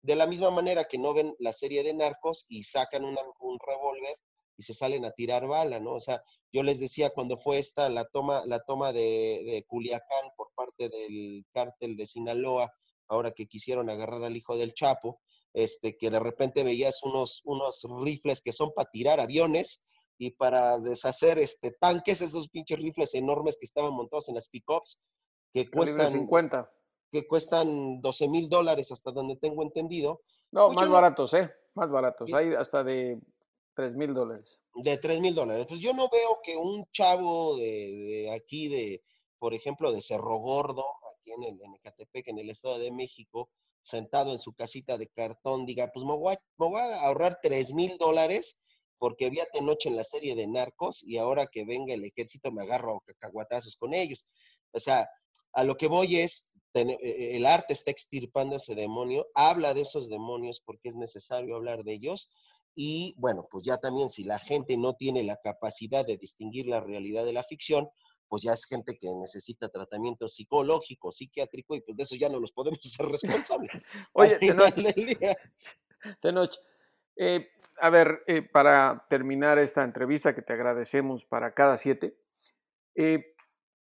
[0.02, 3.16] De la misma manera que no ven la serie de narcos y sacan un
[3.64, 4.16] revólver
[4.60, 5.94] y se salen a tirar bala, ¿no?
[5.94, 10.32] O sea, yo les decía cuando fue esta la toma, la toma de, de Culiacán
[10.36, 12.70] por parte del cártel de Sinaloa,
[13.08, 15.18] ahora que quisieron agarrar al hijo del Chapo,
[15.54, 19.88] este, que de repente veías unos, unos rifles que son para tirar aviones
[20.18, 25.02] y para deshacer este, tanques, esos pinches rifles enormes que estaban montados en las pickups,
[25.54, 26.70] que cuestan, 50.
[27.10, 30.20] que cuestan 12 mil dólares hasta donde tengo entendido.
[30.52, 31.50] No, pues más baratos, ¿eh?
[31.74, 32.30] Más baratos.
[32.34, 33.18] Hay hasta de
[33.80, 34.60] 3 mil dólares.
[34.74, 35.66] De 3 mil dólares.
[35.66, 39.02] Pues yo no veo que un chavo de, aquí, de,
[39.38, 40.84] por ejemplo, de Cerro Gordo,
[41.16, 43.48] aquí en, el, en Ecatepec, en el Estado de México,
[43.80, 46.34] sentado en su casita de cartón, diga, pues me voy
[46.80, 48.64] a, ahorrar 3 mil dólares
[48.98, 52.52] porque vi a noche en la serie de Narcos y ahora que venga el ejército
[52.52, 54.28] me agarro a cacahuatazos con ellos.
[54.72, 55.08] O sea,
[55.54, 59.80] a lo que voy es, e, e, el arte está extirpando ese demonio, habla de
[59.80, 62.30] esos demonios porque es necesario hablar de ellos.
[62.82, 66.80] Y bueno, pues ya también si la gente no tiene la capacidad de distinguir la
[66.80, 67.90] realidad de la ficción,
[68.26, 72.40] pues ya es gente que necesita tratamiento psicológico, psiquiátrico, y pues de eso ya no
[72.40, 73.70] los podemos hacer responsables.
[74.14, 74.38] Oye,
[76.22, 76.54] Tenoch,
[77.16, 77.50] eh,
[77.82, 82.16] a ver, eh, para terminar esta entrevista que te agradecemos para cada siete,
[82.94, 83.34] eh,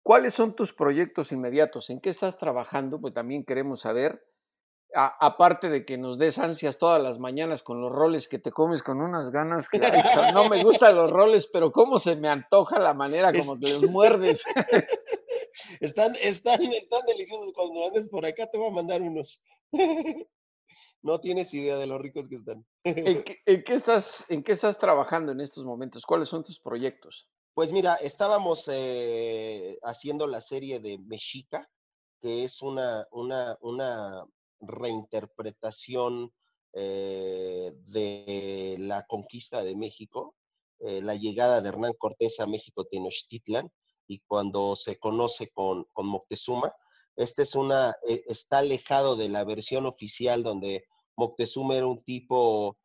[0.02, 1.92] ¿cuáles son tus proyectos inmediatos?
[1.92, 3.00] ¿En qué estás trabajando?
[3.00, 4.26] Pues también queremos saber
[4.94, 8.82] aparte de que nos des ansias todas las mañanas con los roles que te comes
[8.82, 9.80] con unas ganas que
[10.34, 13.84] no me gustan los roles, pero cómo se me antoja la manera como que los
[13.90, 14.44] muerdes.
[15.82, 17.52] Están, están, están deliciosos.
[17.54, 19.44] Cuando andes por acá te voy a mandar unos.
[21.02, 22.66] No tienes idea de lo ricos que están.
[22.84, 26.06] ¿En qué, estás, ¿En qué estás trabajando en estos momentos?
[26.06, 27.30] ¿Cuáles son tus proyectos?
[27.54, 31.70] Pues mira, estábamos eh, haciendo la serie de Mexica,
[32.22, 34.26] que es una, una, una
[34.62, 36.32] reinterpretación
[36.74, 40.36] eh, de la conquista de México,
[40.80, 43.72] eh, la llegada de Hernán Cortés a México Tenochtitlan
[44.08, 46.74] y cuando se conoce con, con Moctezuma.
[47.16, 50.86] Este es una, eh, está alejado de la versión oficial donde
[51.16, 52.78] Moctezuma era un tipo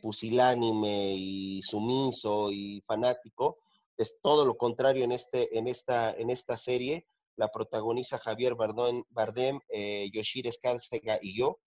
[0.00, 3.58] pusilánime y sumiso y fanático.
[3.98, 7.06] Es todo lo contrario en, este, en, esta, en esta serie
[7.38, 11.60] la protagoniza Javier Bardem, Bardem eh, Yoshir Escárcega y yo,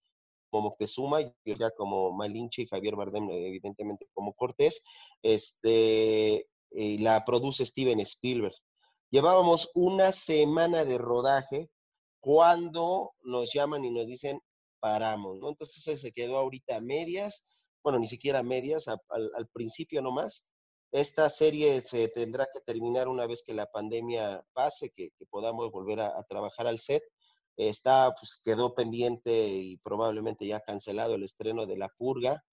[0.50, 4.84] como Moctezuma, yo ya como Malinche y Javier Bardem, evidentemente como Cortés.
[5.24, 8.56] Este, la produce Steven Spielberg.
[9.10, 11.70] Llevábamos una semana de rodaje
[12.20, 14.42] cuando nos llaman y nos dicen
[14.82, 15.50] paramos, ¿no?
[15.50, 17.48] Entonces se quedó ahorita a medias,
[17.82, 20.51] bueno, ni siquiera a medias, al, al principio nomás,
[20.92, 26.02] esta serie se tendrá que terminar una vez que la pandemia pase, que, podamos volver
[26.02, 27.04] a, trabajar al set.
[27.56, 32.44] Está, pues quedó pendiente y probablemente ya cancelado el estreno de La Purga.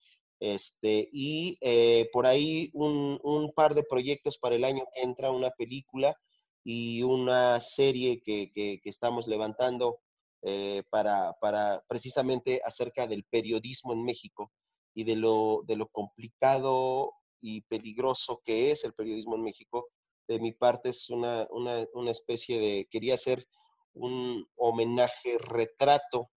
[0.41, 5.51] Este, y eh, por ahí un, par de proyectos para el año que entra, una
[5.51, 6.17] película
[6.63, 9.99] y una serie que, estamos levantando
[10.43, 14.53] eh, para, para, precisamente acerca del periodismo en México
[14.95, 19.89] y de lo, de lo complicado y peligroso que es el periodismo en México.
[20.27, 23.47] De mi parte es una, una, especie de, quería hacer
[23.95, 26.31] un homenaje, retrato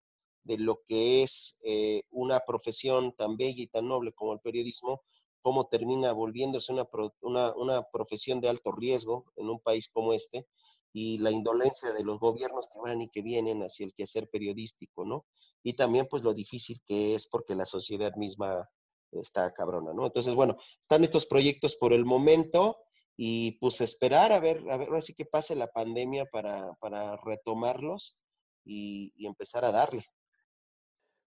[0.44, 5.04] de lo que es eh, una profesión tan bella y tan noble como el periodismo,
[5.42, 6.88] cómo termina volviéndose una,
[7.22, 10.48] una, una, profesión de alto riesgo en un país como este
[10.94, 15.06] y la indolencia de los gobiernos que van y que vienen hacia el quehacer periodístico,
[15.06, 15.26] ¿no?
[15.64, 18.70] Y también pues lo difícil que es porque la sociedad misma
[19.12, 20.06] está cabrona, ¿no?
[20.06, 22.78] Entonces, bueno, están estos proyectos por el momento
[23.18, 27.18] y pues esperar a ver, a ver, ahora sí que pase la pandemia para, para
[27.18, 28.18] retomarlos
[28.66, 30.06] y, empezar a darle.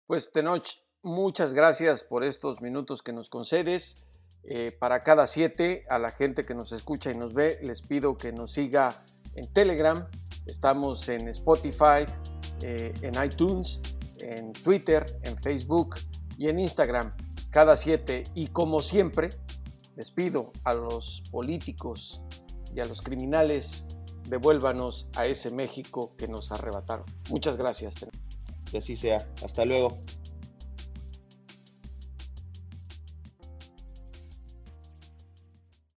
[0.06, 0.66] Pues Tenoch,
[1.02, 4.02] muchas gracias por estos minutos que nos concedes.
[4.44, 8.18] Eh, para cada siete, a la gente que nos escucha y nos ve, les pido
[8.18, 9.04] que nos siga
[9.34, 10.06] en Telegram,
[10.46, 12.04] estamos en Spotify,
[12.60, 13.80] eh, en iTunes,
[14.18, 15.96] en Twitter, en Facebook
[16.36, 17.14] y en Instagram
[17.54, 19.30] cada siete y como siempre,
[19.94, 22.20] Les pido a los políticos
[22.74, 23.86] y a los criminales,
[24.28, 27.06] devuélvanos a ese México que nos arrebataron.
[27.30, 27.94] Muchas gracias.
[28.68, 29.24] Que así sea.
[29.44, 29.96] Hasta luego.